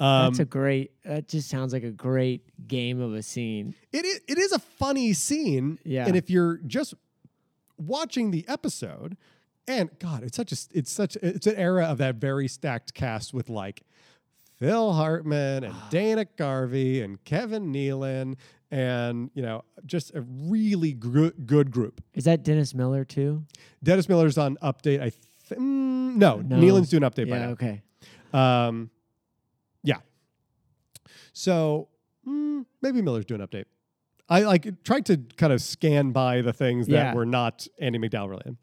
[0.00, 0.92] Um, That's a great.
[1.04, 3.74] That just sounds like a great game of a scene.
[3.92, 5.78] it, is, it is a funny scene.
[5.84, 6.06] Yeah.
[6.06, 6.94] And if you're just
[7.78, 9.16] watching the episode,
[9.68, 13.32] and God, it's such a it's such it's an era of that very stacked cast
[13.32, 13.82] with like
[14.62, 18.36] Phil Hartman and Dana Carvey and Kevin Nealon
[18.70, 22.00] and you know just a really gr- good group.
[22.14, 23.44] Is that Dennis Miller too?
[23.82, 25.00] Dennis Miller's on update.
[25.00, 26.56] I th- mm, no, No.
[26.58, 27.48] Nealon's doing update by now.
[27.48, 27.82] Okay.
[28.32, 28.90] Um,
[29.82, 29.96] yeah.
[31.32, 31.88] So
[32.24, 33.64] mm, maybe Miller's doing update.
[34.28, 38.30] I like tried to kind of scan by the things that were not Andie MacDowell
[38.30, 38.56] related.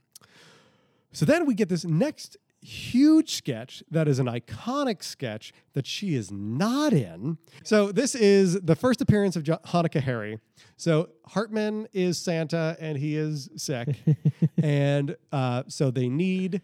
[1.12, 6.16] So then we get this next huge sketch that is an iconic sketch that she
[6.16, 7.38] is not in.
[7.64, 10.40] So this is the first appearance of jo- Hanukkah Harry.
[10.78, 13.96] So Hartman is Santa and he is sick,
[14.64, 16.62] and uh, so they need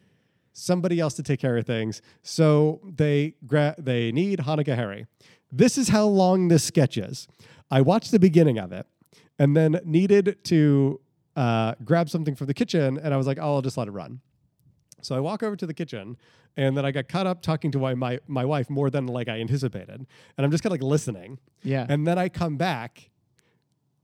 [0.53, 2.01] somebody else to take care of things.
[2.23, 5.05] So they gra- they need Hanukkah Harry.
[5.51, 7.27] This is how long this sketch is.
[7.71, 8.85] I watched the beginning of it
[9.39, 10.99] and then needed to
[11.35, 13.91] uh, grab something from the kitchen, and I was like, oh, I'll just let it
[13.91, 14.21] run.
[15.05, 16.17] So I walk over to the kitchen,
[16.57, 19.27] and then I got caught up talking to my, my, my wife more than like
[19.27, 20.05] I anticipated.
[20.37, 21.39] And I'm just kind of like listening.
[21.63, 21.85] Yeah.
[21.87, 23.09] And then I come back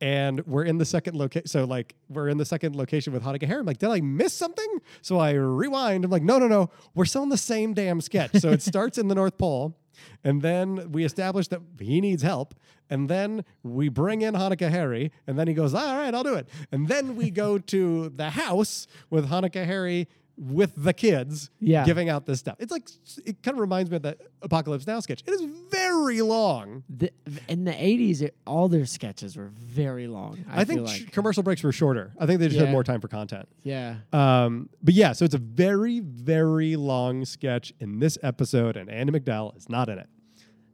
[0.01, 1.47] and we're in the second location.
[1.47, 3.59] So like we're in the second location with Hanukkah Harry.
[3.59, 4.79] I'm like, did I miss something?
[5.01, 6.03] So I rewind.
[6.03, 6.71] I'm like, no, no, no.
[6.95, 8.31] We're still in the same damn sketch.
[8.39, 9.77] So it starts in the North Pole.
[10.23, 12.55] And then we establish that he needs help.
[12.89, 15.11] And then we bring in Hanukkah Harry.
[15.27, 16.49] And then he goes, all right, I'll do it.
[16.71, 20.07] And then we go to the house with Hanukkah Harry
[20.37, 21.85] with the kids Yeah.
[21.85, 22.55] giving out this stuff.
[22.59, 22.87] It's like,
[23.25, 25.23] it kind of reminds me of that Apocalypse Now sketch.
[25.27, 26.83] It is very long.
[26.89, 27.11] The,
[27.47, 30.43] in the '80s, all their sketches were very long.
[30.49, 31.11] I, I, think like.
[31.11, 32.13] commercial breaks were shorter.
[32.19, 33.47] I think they just had more time for content.
[33.63, 33.97] yeah.
[34.13, 39.11] Um, but yeah, so it's a very, very long sketch in this episode, and Andie
[39.19, 40.09] MacDowell is not in it.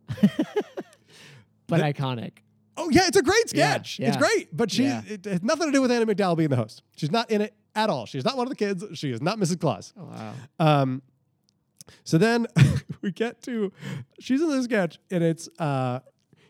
[1.67, 2.31] But iconic.
[2.77, 3.99] Oh yeah, it's a great Yeah, sketch.
[3.99, 5.01] It's great, but she Yeah.
[5.05, 6.81] it has nothing to do with Andie MacDowell being the host.
[6.95, 8.05] She's not in it at all.
[8.05, 8.83] She's not one of the kids.
[8.95, 9.59] She is not Mrs.
[9.61, 9.93] Claus.
[9.97, 10.33] Oh, wow.
[10.59, 11.01] Um,
[12.03, 12.47] so then
[13.01, 13.71] we get to
[14.19, 15.99] she's in the sketch, and it's uh,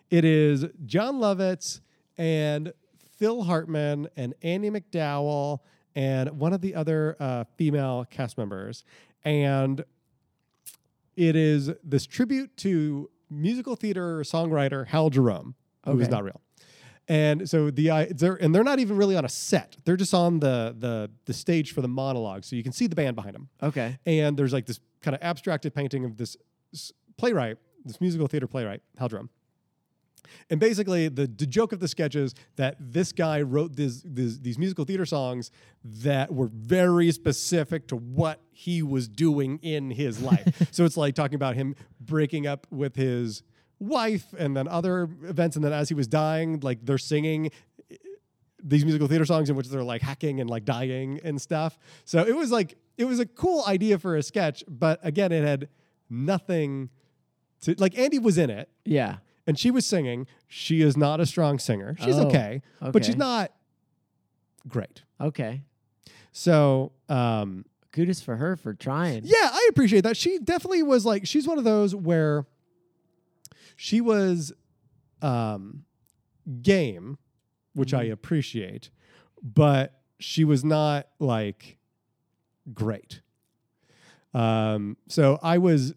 [0.09, 1.81] it is Jon Lovitz
[2.17, 2.73] and
[3.17, 5.59] Phil Hartman and Annie MacDowell
[5.95, 8.83] and one of the other uh, female cast members,
[9.25, 9.83] and
[11.15, 15.55] it is this tribute to musical theater songwriter Hal Jerome,
[15.85, 16.11] who is Okay.
[16.11, 16.41] not real.
[17.09, 19.77] And so the they're and they're not even really on a set.
[19.85, 22.95] They're just on the the the stage for the monologue, so you can see the
[22.95, 23.97] band behind them Okay.
[24.05, 26.35] and there's like this kind of abstracted painting of this
[27.17, 29.29] playwright, this musical theater playwright, Hal Drum.
[30.49, 34.37] And basically, the, the joke of the sketch is that this guy wrote this, this,
[34.39, 35.51] these musical theater songs
[35.85, 40.67] that were very specific to what he was doing in his life.
[40.71, 43.41] so it's like talking about him breaking up with his
[43.79, 45.55] wife and then other events.
[45.55, 47.51] And then as he was dying, like they're singing
[48.63, 51.77] these musical theater songs in which they're like hacking and like dying and stuff.
[52.05, 55.43] So it was like it was a cool idea for a sketch, but again, it
[55.43, 55.69] had
[56.09, 56.89] nothing
[57.61, 59.17] to like Andie was in it Yeah.
[59.45, 60.25] and she was singing.
[60.47, 61.95] She is not a strong singer.
[62.03, 63.51] She's Oh, okay, but she's not
[64.67, 65.03] great.
[65.21, 65.61] Okay.
[66.31, 69.21] So um Kudos for her for trying.
[69.23, 70.17] yeah, I appreciate that.
[70.17, 72.45] She definitely was like she's one of those where
[73.77, 74.51] she was
[75.21, 75.85] um
[76.61, 77.17] game,
[77.73, 78.11] which I Mhm.
[78.11, 78.89] appreciate,
[79.41, 81.77] but she was not like
[82.73, 83.21] great.
[84.33, 85.93] Um so I was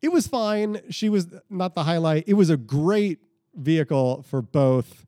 [0.00, 0.80] it was fine.
[0.90, 2.24] She was not the highlight.
[2.28, 3.18] It was a great
[3.54, 5.06] vehicle for both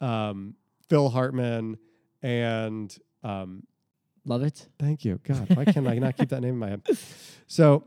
[0.00, 0.54] um
[0.88, 1.78] Phil Hartman
[2.22, 3.66] and um
[4.24, 4.66] Love it.
[4.78, 5.20] Thank you.
[5.22, 6.82] God, why can I not keep that name in my head?
[7.48, 7.84] So,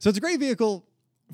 [0.00, 0.84] so it's a great vehicle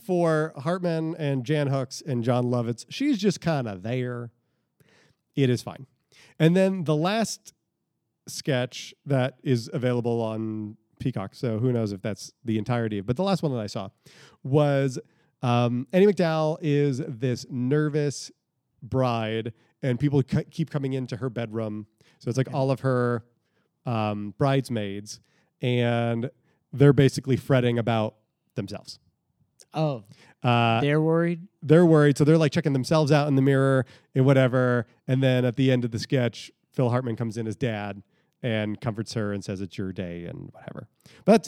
[0.00, 2.84] for Hartman and Jan Hooks and Jon Lovitz.
[2.88, 4.30] She's just kind of there.
[5.34, 5.86] It is fine.
[6.38, 7.52] And then the last
[8.28, 13.16] sketch that is available on Peacock, so who knows if that's the entirety, of, but
[13.16, 13.88] the last one that I saw
[14.42, 14.98] was
[15.42, 18.30] um, Annie MacDowell is this nervous
[18.82, 21.86] bride, and people c- keep coming into her bedroom.
[22.18, 23.24] So it's like all of her
[23.84, 25.20] um, bridesmaids,
[25.60, 26.30] and
[26.72, 28.14] they're basically fretting about
[28.54, 29.00] themselves.
[29.74, 30.04] Oh,
[30.42, 31.46] Uh, they're worried.
[31.62, 34.86] they're worried, so they're like checking themselves out in the mirror and whatever.
[35.06, 38.02] And then at the end of the sketch, Phil Hartman comes in as dad
[38.42, 40.88] and comforts her and says it's your day and whatever.
[41.24, 41.44] But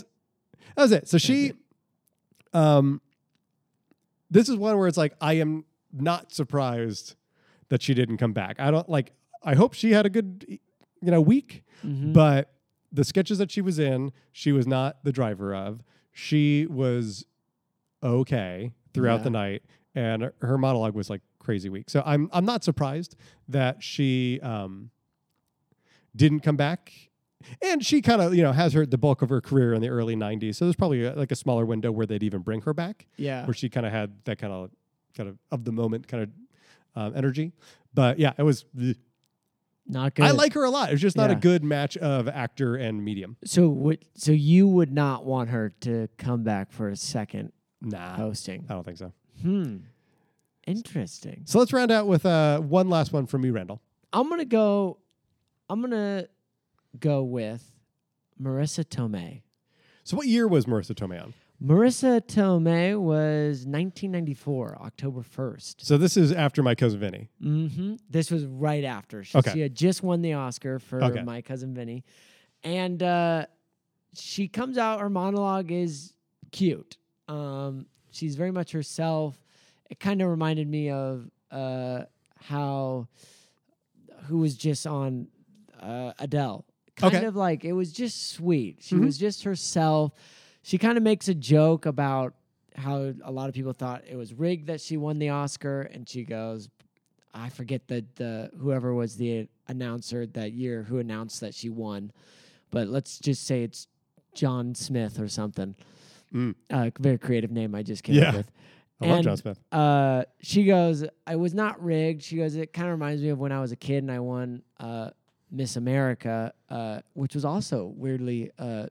[0.76, 1.08] that was it.
[1.08, 1.54] So she,
[2.52, 3.00] um,
[4.30, 7.16] this is one where it's like I am not surprised
[7.68, 8.60] that she didn't come back.
[8.60, 9.12] I don't like.
[9.42, 11.64] I hope she had a good, you know, week.
[11.84, 12.12] Mhm.
[12.12, 12.52] But
[12.92, 15.82] the sketches that she was in, she was not the driver of.
[16.12, 17.26] She was
[18.05, 19.24] okay throughout Yeah.
[19.24, 19.62] the night,
[19.94, 21.88] and her- monologue was like crazy weak.
[21.90, 23.16] So I'm I'm not surprised
[23.48, 24.90] that she um,
[26.14, 26.92] didn't come back.
[27.61, 29.88] And she kind of, you know, has her the bulk of her career in the
[29.90, 30.55] early '90s.
[30.55, 33.44] So there's probably a, like a smaller window where they'd even bring her back Yeah.
[33.44, 34.70] where she kind of had that kind of
[35.14, 36.30] kind of of the moment kind of
[36.96, 37.52] um, energy.
[37.92, 38.64] But yeah, it was.
[39.86, 40.24] Not good.
[40.24, 40.88] I like her a lot.
[40.88, 43.36] It was just not a good match of actor and medium.
[43.44, 47.52] So would so you would not want her to come back for a second
[47.85, 48.64] Nah, hosting?
[48.68, 49.12] I don't think so.
[49.43, 49.76] Hmm.
[50.66, 51.43] Interesting.
[51.45, 53.80] So let's round out with uh, one last one from you, Randall.
[54.12, 54.99] I'm gonna go.
[55.68, 56.26] I'm gonna
[56.99, 57.70] go with
[58.41, 59.43] Marisa Tomei.
[60.05, 61.35] So what year was Marisa Tomei on?
[61.62, 65.76] Marisa Tomei was 1994, October 1st.
[65.78, 67.30] So this is after my cousin Vinny.
[67.43, 67.95] Mm-hmm.
[68.11, 69.24] This was right after.
[69.24, 69.53] She, Okay.
[69.53, 71.22] she had just won the Oscar for Okay.
[71.22, 72.05] My Cousin Vinny.
[72.62, 73.47] And uh,
[74.14, 76.12] she comes out, her monologue is
[76.53, 76.99] cute.
[77.28, 79.36] Um, she's very much herself.
[79.90, 82.02] It kind of reminded me of uh,
[82.38, 83.08] how,
[84.26, 85.28] who was just on
[85.80, 86.64] uh, Adele.
[86.96, 87.24] Kind Okay.
[87.26, 88.78] of like, it was just sweet.
[88.80, 89.04] She Mhm.
[89.04, 90.12] was just herself.
[90.62, 92.34] She kind of makes a joke about
[92.76, 96.08] how a lot of people thought it was rigged that she won the Oscar, and
[96.08, 96.68] she goes,
[97.32, 102.12] I forget the the whoever was the announcer that year who announced that she won,
[102.70, 103.88] but let's just say it's
[104.34, 105.74] John Smith or something.
[106.32, 106.54] Mm.
[106.70, 108.28] Uh, very creative name I just came Yeah.
[108.30, 108.50] up with.
[109.00, 109.58] I love John Smith.
[109.72, 112.22] Uh, she goes, I was not rigged.
[112.22, 114.20] She goes, it kind of reminds me of when I was a kid and I
[114.20, 115.10] won uh,
[115.50, 118.86] Miss America, uh, which was also weirdly uh,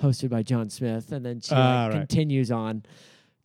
[0.00, 1.12] hosted by John Smith.
[1.12, 1.98] And then she Ah, like, right.
[2.08, 2.84] continues on.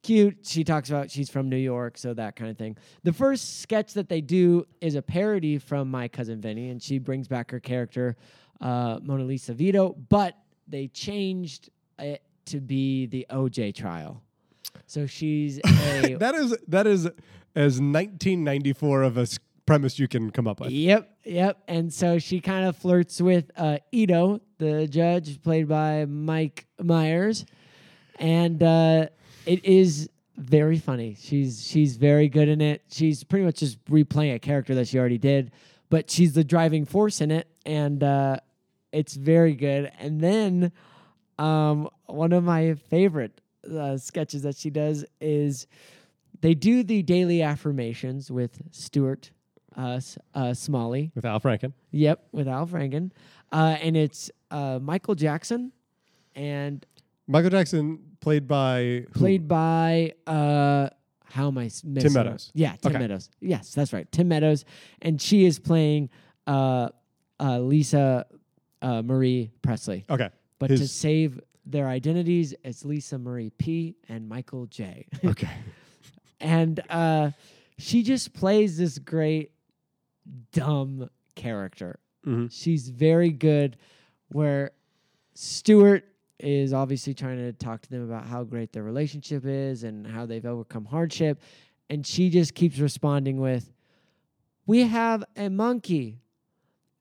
[0.03, 0.38] Cute.
[0.43, 2.77] She talks about she's from New York, so that kind of thing.
[3.03, 6.99] The first sketch that they do is a parody from My Cousin Vinny, and she
[6.99, 8.15] brings back her character,
[8.61, 14.22] uh, Mona Lisa Vito, but they changed it to be the OJ trial.
[14.88, 17.06] So she's a That is that is
[17.56, 19.28] as 1994 of a
[19.66, 20.72] premise you can come up with.
[20.72, 21.64] Yep, yep.
[21.68, 27.46] And so she kind of flirts with uh, Ito, the judge, played by Mike Myers,
[28.20, 29.08] and uh,
[29.46, 31.16] it is very funny.
[31.20, 32.84] She's she's very good in it.
[32.91, 35.52] She's pretty much just replaying a character that she already did,
[35.89, 38.38] but she's the driving force in it, and uh,
[38.91, 39.91] it's very good.
[40.00, 40.72] And then
[41.38, 45.67] um, one of my favorite uh, sketches that she does is
[46.41, 49.31] they do the daily affirmations with Stuart
[49.75, 49.99] uh,
[50.33, 51.11] uh, Smalley.
[51.15, 51.73] with Al Franken.
[51.91, 53.11] Yep, with Al Franken,
[53.51, 55.71] uh, and it's uh, Michael Jackson,
[56.36, 56.86] and
[57.27, 59.19] Michael Jackson played by who?
[59.19, 60.89] played by uh,
[61.25, 62.11] how am I missing it?
[62.13, 62.51] Meadows.
[62.53, 62.99] Yeah, Tim Okay.
[62.99, 63.29] Meadows.
[63.41, 64.63] Yes, that's right, Tim Meadows,
[65.01, 66.09] and she is playing
[66.47, 66.89] uh,
[67.39, 68.25] uh, Lisa
[68.81, 70.05] uh, Marie Presley.
[70.09, 70.29] Okay.
[70.60, 75.08] But to save their identities, it's Lisa Marie P and Michael J.
[75.26, 75.49] Okay.
[76.39, 77.32] and uh,
[77.78, 79.51] she just plays this great
[80.51, 81.99] dumb character.
[82.26, 82.49] Mhm.
[82.51, 83.78] She's very good.
[84.30, 84.72] Where
[85.34, 86.06] Stuart
[86.39, 90.26] is obviously trying to talk to them about how great their relationship is and how
[90.26, 91.41] they've overcome hardship,
[91.89, 93.72] and she just keeps responding with,
[94.66, 96.20] "We have a monkey,"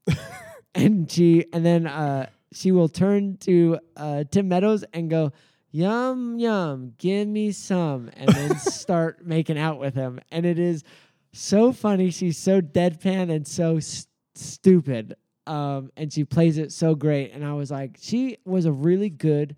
[0.75, 5.33] and she and then uh, she will turn to uh, Tim Meadows and go.
[5.77, 10.21] Yum yum, give me some, and then start making out with him.
[10.31, 10.85] And it is
[11.33, 12.11] so funny.
[12.13, 15.17] She's so deadpan and so s- stupid.
[15.49, 17.33] Um, and she plays it so great.
[17.33, 19.57] And I was like, she was a really good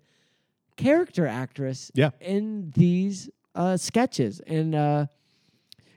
[0.75, 2.09] character actress Yeah.
[2.19, 4.39] in these uh, sketches.
[4.47, 5.05] And uh,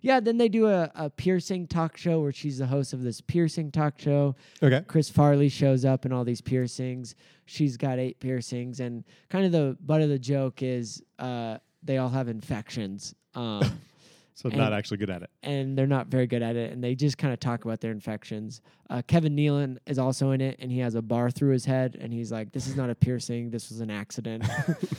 [0.01, 3.21] yeah, then they do a, a piercing talk show where she's the host of this
[3.21, 4.35] piercing talk show.
[4.63, 4.83] Okay.
[4.87, 7.15] Chris Farley shows up in all these piercings.
[7.47, 11.99] She's got eight piercings, and kind of the butt of the joke is uh, they
[11.99, 13.15] all have infections.
[13.35, 13.63] Um,
[14.35, 15.29] So not actually good at it.
[15.43, 17.91] and they're not very good at it, and they just kind of talk about their
[17.91, 18.63] infections.
[18.89, 21.99] Uh, Kevin Nealon is also in it, and he has a bar through his head,
[22.01, 23.51] and he's like, "This is not a piercing.
[23.51, 24.45] This was an accident."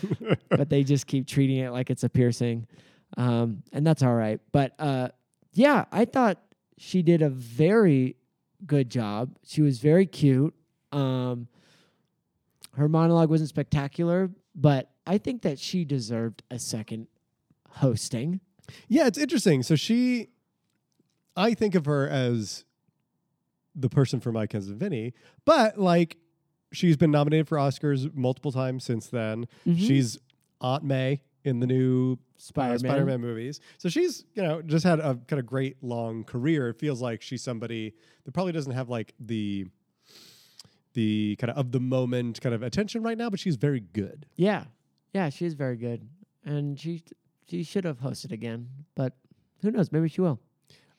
[0.49, 2.67] but they just keep treating it like it's a piercing,
[3.17, 4.39] um, and that's all right.
[4.51, 5.09] But uh,
[5.53, 6.39] yeah, I thought
[6.77, 8.15] she did a very
[8.65, 9.35] good job.
[9.45, 10.53] She was very cute.
[10.91, 11.47] Um,
[12.75, 17.07] her monologue wasn't spectacular, but I think that she deserved a second
[17.69, 18.39] hosting.
[18.87, 19.63] Yeah, it's interesting.
[19.63, 20.27] So she,
[21.35, 22.65] I think of her as
[23.75, 25.13] the person for My Cousin Vinny,
[25.45, 26.17] but like
[26.73, 29.47] she's been nominated for Oscars multiple times since then.
[29.65, 29.77] Mhm.
[29.77, 30.17] She's
[30.61, 32.75] Aunt May in the new Spider-Man.
[32.75, 33.59] uh, Spider-Man movies.
[33.77, 36.69] So she's, you know, just had a kind of great long career.
[36.69, 37.93] It feels like she's somebody
[38.25, 39.65] that probably doesn't have like the
[40.93, 44.25] the kind of of the moment kind of attention right now, but she's very good.
[44.35, 44.65] Yeah,
[45.13, 46.07] yeah, she is very good,
[46.45, 47.03] and she
[47.47, 49.13] she should have hosted again, but
[49.61, 49.91] who knows?
[49.91, 50.39] Maybe she will.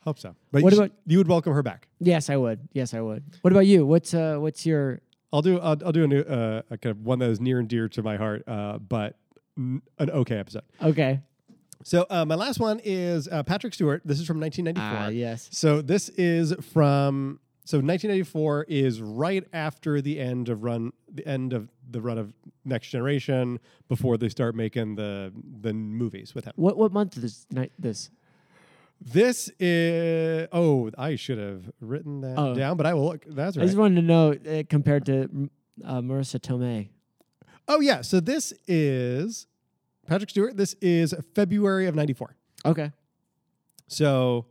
[0.01, 0.35] Hope so.
[0.51, 1.89] But What you, sh- about- you would welcome her back.
[2.01, 2.69] Yes, I would.
[2.73, 3.23] Yes, I would.
[3.43, 3.87] What about you?
[3.87, 5.01] What's uh what's your
[5.35, 5.59] I'll do.
[5.61, 7.89] I'll, I'll do a new, uh, a kind of one that is near and dear
[7.89, 9.13] to my heart, uh, but n-
[9.57, 10.63] an okay episode.
[10.83, 11.21] okay?
[11.85, 14.03] So uh, my last one is uh, Patrick Stewart.
[14.05, 15.07] This is from 1994.
[15.07, 15.49] Ah, yes.
[15.53, 21.53] So this is from so 1994 is right after the end of run the end
[21.53, 22.33] of the run of
[22.65, 26.53] Next Generation before they start making the the movies with him.
[26.57, 28.11] What what month is night this?
[29.01, 32.55] This is oh I should have written that Oh.
[32.55, 33.25] down, but I will look.
[33.27, 33.65] That's right.
[33.65, 35.51] I just wanted to know uh, compared to
[35.85, 36.91] uh, Marisa Tomei.
[37.75, 39.47] Oh yeah, so this is
[40.07, 40.57] Patrick Stewart.
[40.59, 42.37] This is February of '94.
[42.67, 42.93] Okay.
[43.89, 44.45] So,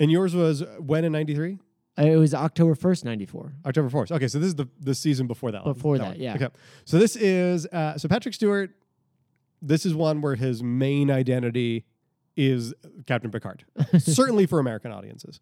[0.00, 1.58] and yours was when in '93?
[1.98, 3.52] Uh, It was October first, ninety four.
[3.64, 4.10] October 4th.
[4.12, 5.64] Okay, so this is the, the season before that.
[5.64, 5.74] one.
[5.74, 6.20] Before that, one.
[6.20, 6.34] yeah.
[6.34, 6.48] Okay.
[6.84, 8.70] So this is uh, so Patrick Stewart.
[9.62, 11.84] This is one where his main identity
[12.36, 12.74] is
[13.06, 13.64] Captain Picard,
[13.98, 15.40] certainly for American audiences.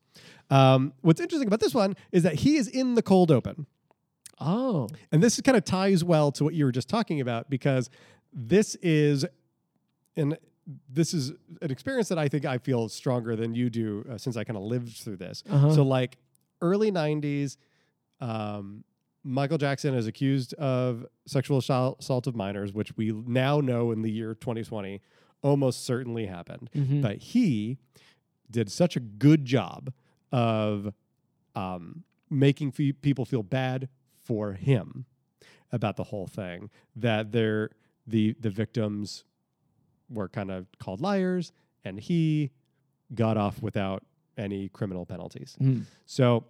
[0.50, 3.66] Um, what's interesting about this one is that he is in the cold open,
[4.40, 7.88] Oh, and this kind of ties well to what you were just talking about because
[8.32, 9.24] this is,
[10.16, 10.36] and
[10.88, 11.30] this is
[11.62, 14.56] an experience that I think I feel stronger than you do uh, since I kind
[14.56, 15.42] of lived through this.
[15.50, 15.72] Uh-huh.
[15.72, 16.18] So like
[16.60, 17.56] early '90s,
[18.20, 18.84] um,
[19.24, 24.10] Michael Jackson is accused of sexual assault of minors, which we now know in the
[24.10, 25.00] year 2020
[25.42, 26.70] almost certainly happened.
[26.74, 27.02] Mhm.
[27.02, 27.78] But he
[28.50, 29.92] did such a good job
[30.32, 30.92] of
[31.54, 33.88] um, making fe- people feel bad
[34.26, 35.04] for him
[35.72, 37.70] about the whole thing that they're
[38.06, 39.24] the the victims
[40.10, 41.52] were kind of called liars
[41.84, 42.50] and he
[43.14, 44.04] got off without
[44.36, 45.56] any criminal penalties.
[45.60, 45.84] Mhm.
[46.04, 46.44] So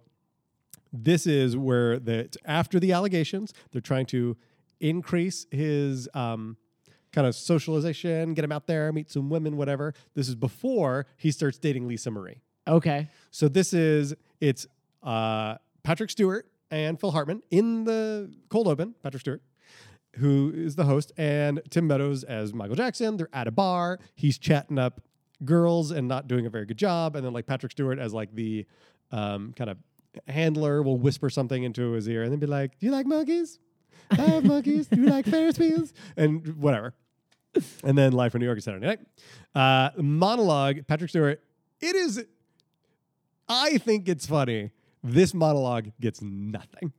[0.93, 4.37] this is where the after the allegations, they're trying to
[4.79, 6.57] increase his um,
[7.11, 9.93] kind of socialization, get him out there, meet some women, whatever.
[10.13, 12.41] This is before he starts dating Lisa Marie.
[12.67, 13.09] okay.
[13.31, 14.67] So this is it's
[15.03, 18.95] uh, Patrick Stewart and Phil Hartman in the cold open.
[19.03, 19.41] Patrick Stewart,
[20.17, 23.17] who is the host, and Tim Meadows as Michael Jackson.
[23.17, 23.99] They're at a bar.
[24.15, 25.01] He's chatting up
[25.45, 27.15] girls and not doing a very good job.
[27.15, 28.65] And then like Patrick Stewart as like the
[29.11, 29.77] um, kind of
[30.27, 33.59] handler will whisper something into his ear and then be like, "Do you like monkeys?
[34.11, 34.87] I have monkeys.
[34.87, 36.93] Do you like Ferris wheels?" And whatever.
[37.83, 38.99] And then Live from New York is Saturday night.
[39.55, 40.85] Uh, monologue.
[40.87, 41.41] Patrick Stewart.
[41.79, 42.23] It is
[43.47, 44.71] I think it's funny.
[45.03, 46.91] This monologue gets nothing.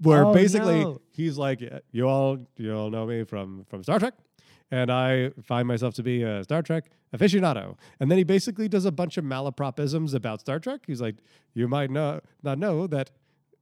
[0.00, 1.00] Where Oh, basically no.
[1.10, 4.14] he's like, "You all, you all know me from from Star Trek,
[4.70, 8.84] and I find myself to be a Star Trek aficionado." And then he basically does
[8.84, 10.82] a bunch of malapropisms about Star Trek.
[10.86, 11.16] He's like,
[11.52, 13.10] "You might know, not know that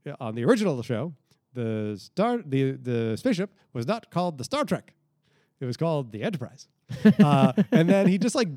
[0.06, 1.14] uh, on the original show,
[1.54, 4.92] the star, the the spaceship was not called the Star Trek;
[5.58, 6.68] it was called the Enterprise."
[7.18, 8.48] uh, and then he just like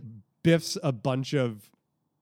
[0.44, 1.72] biffs a bunch of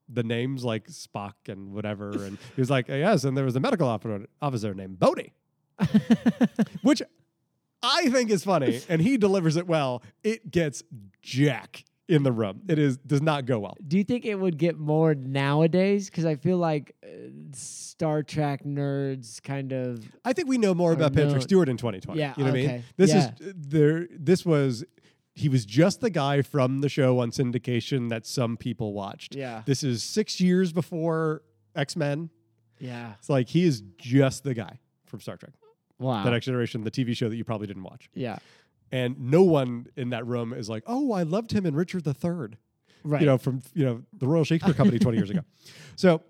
[0.10, 2.12] the names like Spock and whatever.
[2.12, 5.34] And he was like, yes, and there was a medical officer, officer named Bodie,
[6.82, 7.01] which
[7.84, 8.82] I think is funny.
[8.89, 10.01] And he delivers it well.
[10.24, 10.84] It gets
[11.22, 12.62] Jack in the room.
[12.70, 13.76] It is does not go well.
[13.86, 16.10] Do you think it would get more nowadays?
[16.10, 17.08] Because I feel like uh,
[17.51, 20.03] Star Trek nerds kind of.
[20.24, 21.14] I think we know more about.
[21.14, 22.18] Patrick Stewart in 2020.
[22.20, 22.84] Yeah, you know what I mean?
[22.95, 23.32] This Yeah.
[23.39, 24.08] is there.
[24.18, 24.86] This was
[25.38, 29.35] he was just the guy from the show on syndication that some people watched.
[29.35, 29.61] Yeah.
[29.65, 31.43] This is six years before
[31.75, 32.29] X Men.
[32.79, 33.13] Yeah.
[33.19, 35.53] It's like he is just the guy from Star Trek.
[35.99, 36.23] Wow.
[36.23, 38.09] The Next Generation, the TV show that you probably didn't watch.
[38.13, 38.38] yeah.
[38.91, 42.57] And no one in that room is like, oh, I loved him in Richard III.
[43.03, 43.19] Right.
[43.21, 45.41] You know, from you know the Royal Shakespeare Company 20 years ago.
[45.97, 46.21] So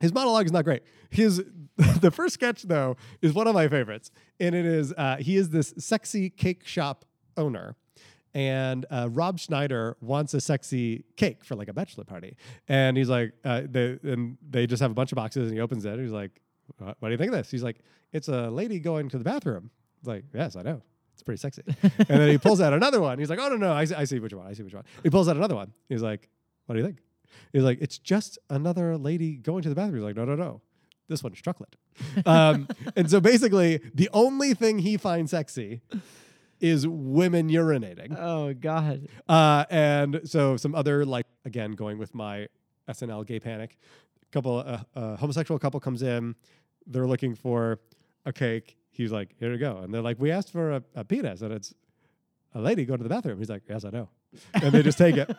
[0.00, 0.82] his monologue is not great.
[1.10, 1.44] His
[1.76, 4.10] the first sketch though is one of my favorites,
[4.40, 7.04] and it is uh, he is this sexy cake shop
[7.36, 7.76] owner.
[8.34, 12.36] And uh, Rob Schneider wants a sexy cake for like a bachelor party,
[12.68, 15.60] and he's like, uh, they and they just have a bunch of boxes, and he
[15.60, 15.92] opens it.
[15.92, 16.40] And he's like,
[16.78, 17.78] "What do you think of this?" He's like,
[18.12, 19.70] "It's a lady going to the bathroom."
[20.00, 20.82] He's like, "Yes, I know.
[21.12, 23.20] It's pretty sexy." and then he pulls out another one.
[23.20, 24.48] He's like, "Oh no, no, I see, I see which one.
[24.48, 25.72] I see which one." He pulls out another one.
[25.88, 26.28] He's like,
[26.66, 26.98] "What do you think?"
[27.52, 30.60] He's like, "It's just another lady going to the bathroom." He's like, "No, no, no.
[31.06, 31.76] This one's chocolate."
[32.26, 32.66] um,
[32.96, 35.82] and so basically, the only thing he finds sexy
[36.64, 38.16] is women urinating.
[38.18, 39.06] oh God.
[39.28, 42.48] Uh, and so some other like again going with my
[42.88, 43.76] SNL gay panic.
[44.32, 46.34] Couple uh, uh, homosexual couple comes in.
[46.86, 47.78] They're looking for
[48.24, 48.76] a cake.
[48.90, 51.52] He's like, "Here you go." And they're like, "We asked for a, a penis, and
[51.52, 51.74] it's
[52.54, 54.08] a lady going to the bathroom." He's like, "Yes, I know."
[54.54, 55.30] And they just take it.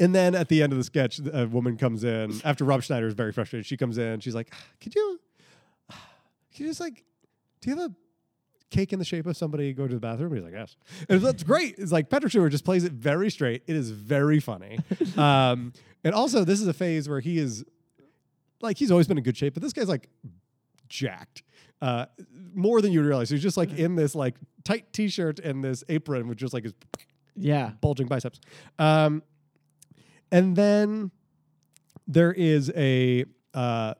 [0.00, 3.06] And then at the end of the sketch, a woman comes in after Rob Schneider
[3.06, 3.64] is very frustrated.
[3.64, 4.18] She comes in.
[4.18, 5.20] She's like, "Could you,
[5.88, 7.04] could you just like,
[7.60, 7.94] do you have a
[8.74, 10.34] cake in the shape of somebody go to the bathroom?
[10.34, 10.76] He's like, yes.
[11.08, 11.76] And that's great.
[11.78, 13.62] It's like Patrick Stewart just plays it very straight.
[13.66, 14.78] It is very funny.
[15.16, 15.72] um,
[16.02, 17.64] and also, this is a phase where he is
[18.60, 20.08] like he's always been in good shape, but this guy's like
[20.88, 21.42] jacked.
[21.82, 22.06] Uh,
[22.54, 23.28] more than you would realize.
[23.28, 26.72] He's just like in this like tight t-shirt and this apron with just like his
[27.36, 27.72] Yeah.
[27.82, 28.40] bulging biceps.
[28.78, 29.22] Um,
[30.32, 31.10] and then
[32.06, 33.94] there is a uh,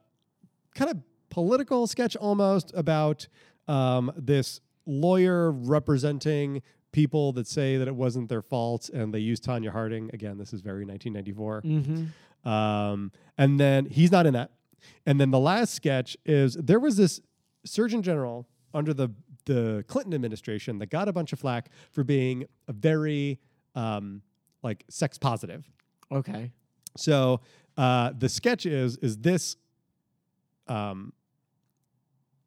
[0.74, 0.98] kind of
[1.30, 3.28] political sketch almost about
[3.68, 6.62] um, this lawyer representing
[6.92, 10.10] people that say that it wasn't their fault and they use Tonya Harding.
[10.12, 11.62] Again, this is very 1994.
[11.62, 12.48] Mm-hmm.
[12.48, 14.52] Um, and then he's not in that.
[15.06, 17.20] And then the last sketch is there was this
[17.64, 19.10] Surgeon General under the
[19.46, 23.38] the Clinton administration that got a bunch of flack for being a very
[23.74, 24.22] um,
[24.62, 25.70] like sex positive.
[26.10, 26.50] Okay.
[26.96, 27.40] So
[27.76, 29.56] uh, the sketch is is this
[30.68, 31.12] um,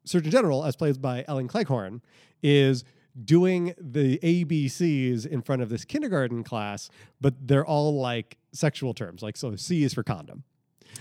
[0.08, 2.02] Surgeon General, as played by Ellen Cleghorne,
[2.42, 2.84] is
[3.24, 6.88] doing the ABCs in front of this kindergarten class,
[7.20, 9.22] but they're all like sexual terms.
[9.22, 10.44] Like so, C is for condom.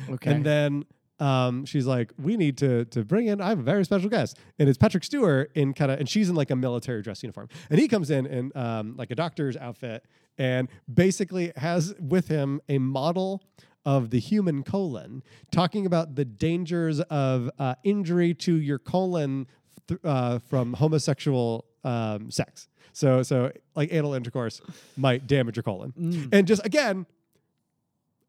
[0.09, 0.31] Okay.
[0.31, 0.85] And then
[1.19, 3.41] um, she's like, "We need to to bring in.
[3.41, 6.29] I have a very special guest, and it's Patrick Stewart in kind of, and she's
[6.29, 9.57] in like a military dress uniform, and he comes in in um, like a doctor's
[9.57, 10.05] outfit,
[10.37, 13.43] and basically has with him a model."
[13.87, 19.47] Of the human colon, talking about the dangers of uh, injury to your colon
[19.87, 22.67] th- uh, from homosexual um, sex.
[22.91, 24.59] So, so like anal intercourse
[24.97, 26.29] might damage your colon, Mm.
[26.33, 27.05] and just again,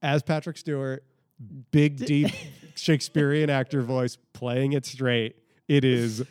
[0.01, 1.03] as Patrick Stewart,
[1.73, 2.31] big, deep
[2.77, 5.37] Shakespearean actor voice playing it straight.
[5.67, 6.23] It is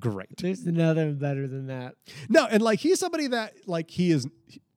[0.00, 0.36] great.
[0.38, 1.94] There's nothing better than that.
[2.28, 4.26] No, and like he's somebody that like he is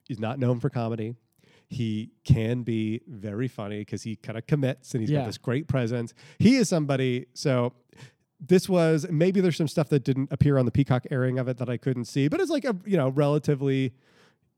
[0.05, 1.15] he's not known for comedy.
[1.69, 5.19] He can be very funny because he kind of commits and he's Yeah.
[5.19, 6.13] got this great presence.
[6.39, 7.25] He is somebody.
[7.33, 7.73] So
[8.39, 11.57] this was maybe there's some stuff that didn't appear on the Peacock airing of it
[11.57, 13.93] that I couldn't see, but it's like a you know relatively.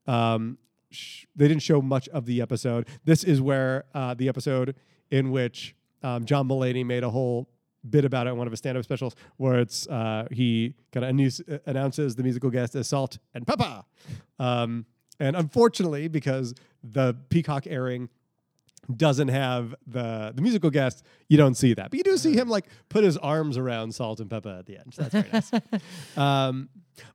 [0.07, 0.57] Um,
[0.91, 2.87] sh- they didn't show much of the episode.
[3.05, 4.75] This is where uh, the episode
[5.11, 7.49] in which um, John Mulaney made a whole
[7.89, 11.09] bit about it in one of his stand-up specials, where it's uh, he kind of
[11.11, 13.83] announce, announces the musical guest as Salt and Pepper.
[14.39, 14.85] Um,
[15.19, 16.53] and unfortunately, because
[16.83, 18.09] the Peacock airing
[18.95, 21.91] doesn't have the the musical guest, you don't see that.
[21.91, 24.93] But you do see him like put his arms around Salt-N-Pepa at the end.
[24.93, 25.51] So that's very nice.
[26.17, 26.69] Um,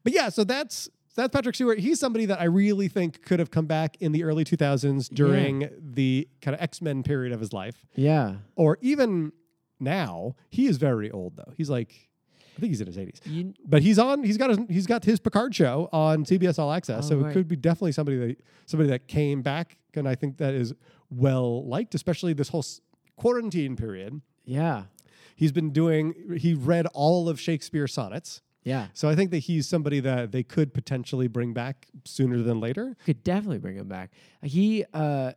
[0.05, 1.79] but yeah, so that's that's Patrick Stewart.
[1.79, 5.69] He's somebody that I really think could have come back in the early 2000s during
[5.81, 8.37] the kind of X Men period of his life, Yeah.
[8.57, 9.33] or even
[9.81, 10.35] now.
[10.51, 11.53] He is very old though.
[11.57, 12.09] He's like,
[12.57, 13.21] I think he's in his 80s.
[13.25, 14.23] You, But he's on.
[14.23, 14.59] He's got his.
[14.69, 17.07] He's got his Picard show on CBS All Access.
[17.07, 18.37] Oh, so it could be definitely somebody that
[18.67, 20.73] somebody that came back, and I think that is
[21.11, 22.65] well liked, especially this whole
[23.17, 24.21] quarantine period.
[24.45, 24.85] yeah.
[25.37, 26.37] He's been doing.
[26.39, 28.41] He read all of Shakespeare's sonnets.
[28.63, 28.87] Yeah.
[28.95, 32.97] So I think that he's somebody that they could potentially bring back sooner than later.
[33.05, 34.13] Could definitely bring him back.
[34.43, 35.33] He uh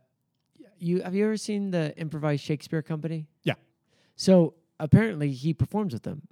[0.78, 3.26] you have you ever seen the improvised Shakespeare company?
[3.42, 3.54] Yeah.
[4.14, 6.22] So apparently he performs with them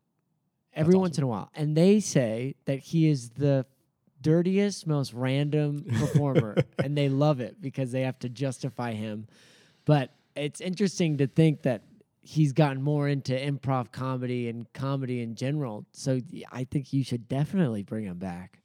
[0.77, 1.51] every That's once in a while.
[1.55, 3.66] And they say that he is the
[4.22, 6.57] dirtiest, most random performer.
[6.83, 9.27] and they love it because they have to justify him.
[9.85, 11.83] But it's interesting to think that
[12.20, 15.87] he's gotten more into improv comedy and comedy in general.
[15.93, 16.20] So
[16.53, 18.61] I think you should definitely bring him back.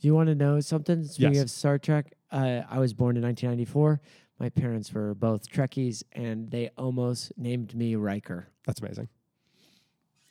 [0.00, 1.04] Do you want to know something?
[1.04, 1.42] Speaking Yes.
[1.44, 4.00] of Star Trek, uh, I was born in 1994.
[4.38, 8.48] My parents were both Trekkies, and they almost named me Riker.
[8.66, 9.08] That's amazing.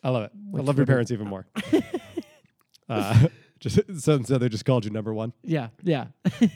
[0.03, 0.31] I love it.
[0.55, 1.45] I love your parents even more.
[2.89, 3.27] uh,
[3.59, 5.33] just so, so they just called you number one.
[5.43, 6.07] Yeah, yeah.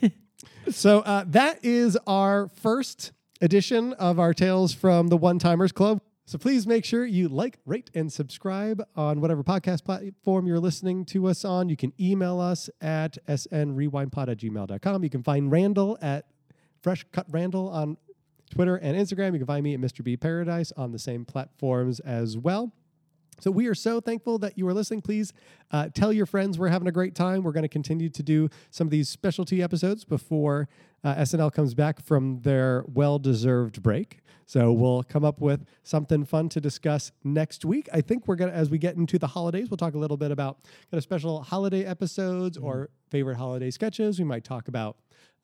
[0.69, 6.01] So uh, that is our first edition of our Tales from the One Timers Club.
[6.25, 11.05] So please make sure you like, rate, and subscribe on whatever podcast platform you're listening
[11.05, 11.69] to us on.
[11.69, 15.03] You can email us at snrewindpod at gmail.com.
[15.03, 16.25] You can find Randall at
[16.81, 17.95] Fresh Cut Randall on
[18.51, 19.31] Twitter and Instagram.
[19.31, 20.03] You can find me at Mr.
[20.03, 22.73] B Paradise on the same platforms as well.
[23.39, 25.01] So we are so thankful that you are listening.
[25.01, 25.31] Please
[25.71, 27.43] uh, tell your friends we're having a great time.
[27.43, 30.67] We're going to continue to do some of these specialty episodes before
[31.03, 34.21] uh, SNL comes back from their well-deserved break.
[34.47, 37.89] So we'll come up with something fun to discuss next week.
[37.93, 40.31] I think we're gonna, as we get into the holidays, we'll talk a little bit
[40.31, 44.19] about kind of special holiday episodes or favorite holiday sketches.
[44.19, 44.97] We might talk about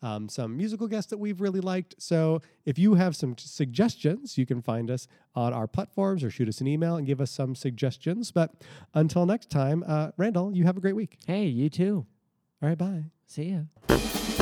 [0.04, 1.96] um, some musical guests that we've really liked.
[1.98, 6.48] So if you have some suggestions, you can find us on our platforms or shoot
[6.48, 8.30] us an email and give us some suggestions.
[8.32, 8.52] But
[8.94, 11.18] until next time, uh, Randall, you have a great week.
[11.26, 12.06] hey, you too.
[12.62, 13.06] All right, bye.
[13.26, 13.56] See
[13.90, 14.33] ya.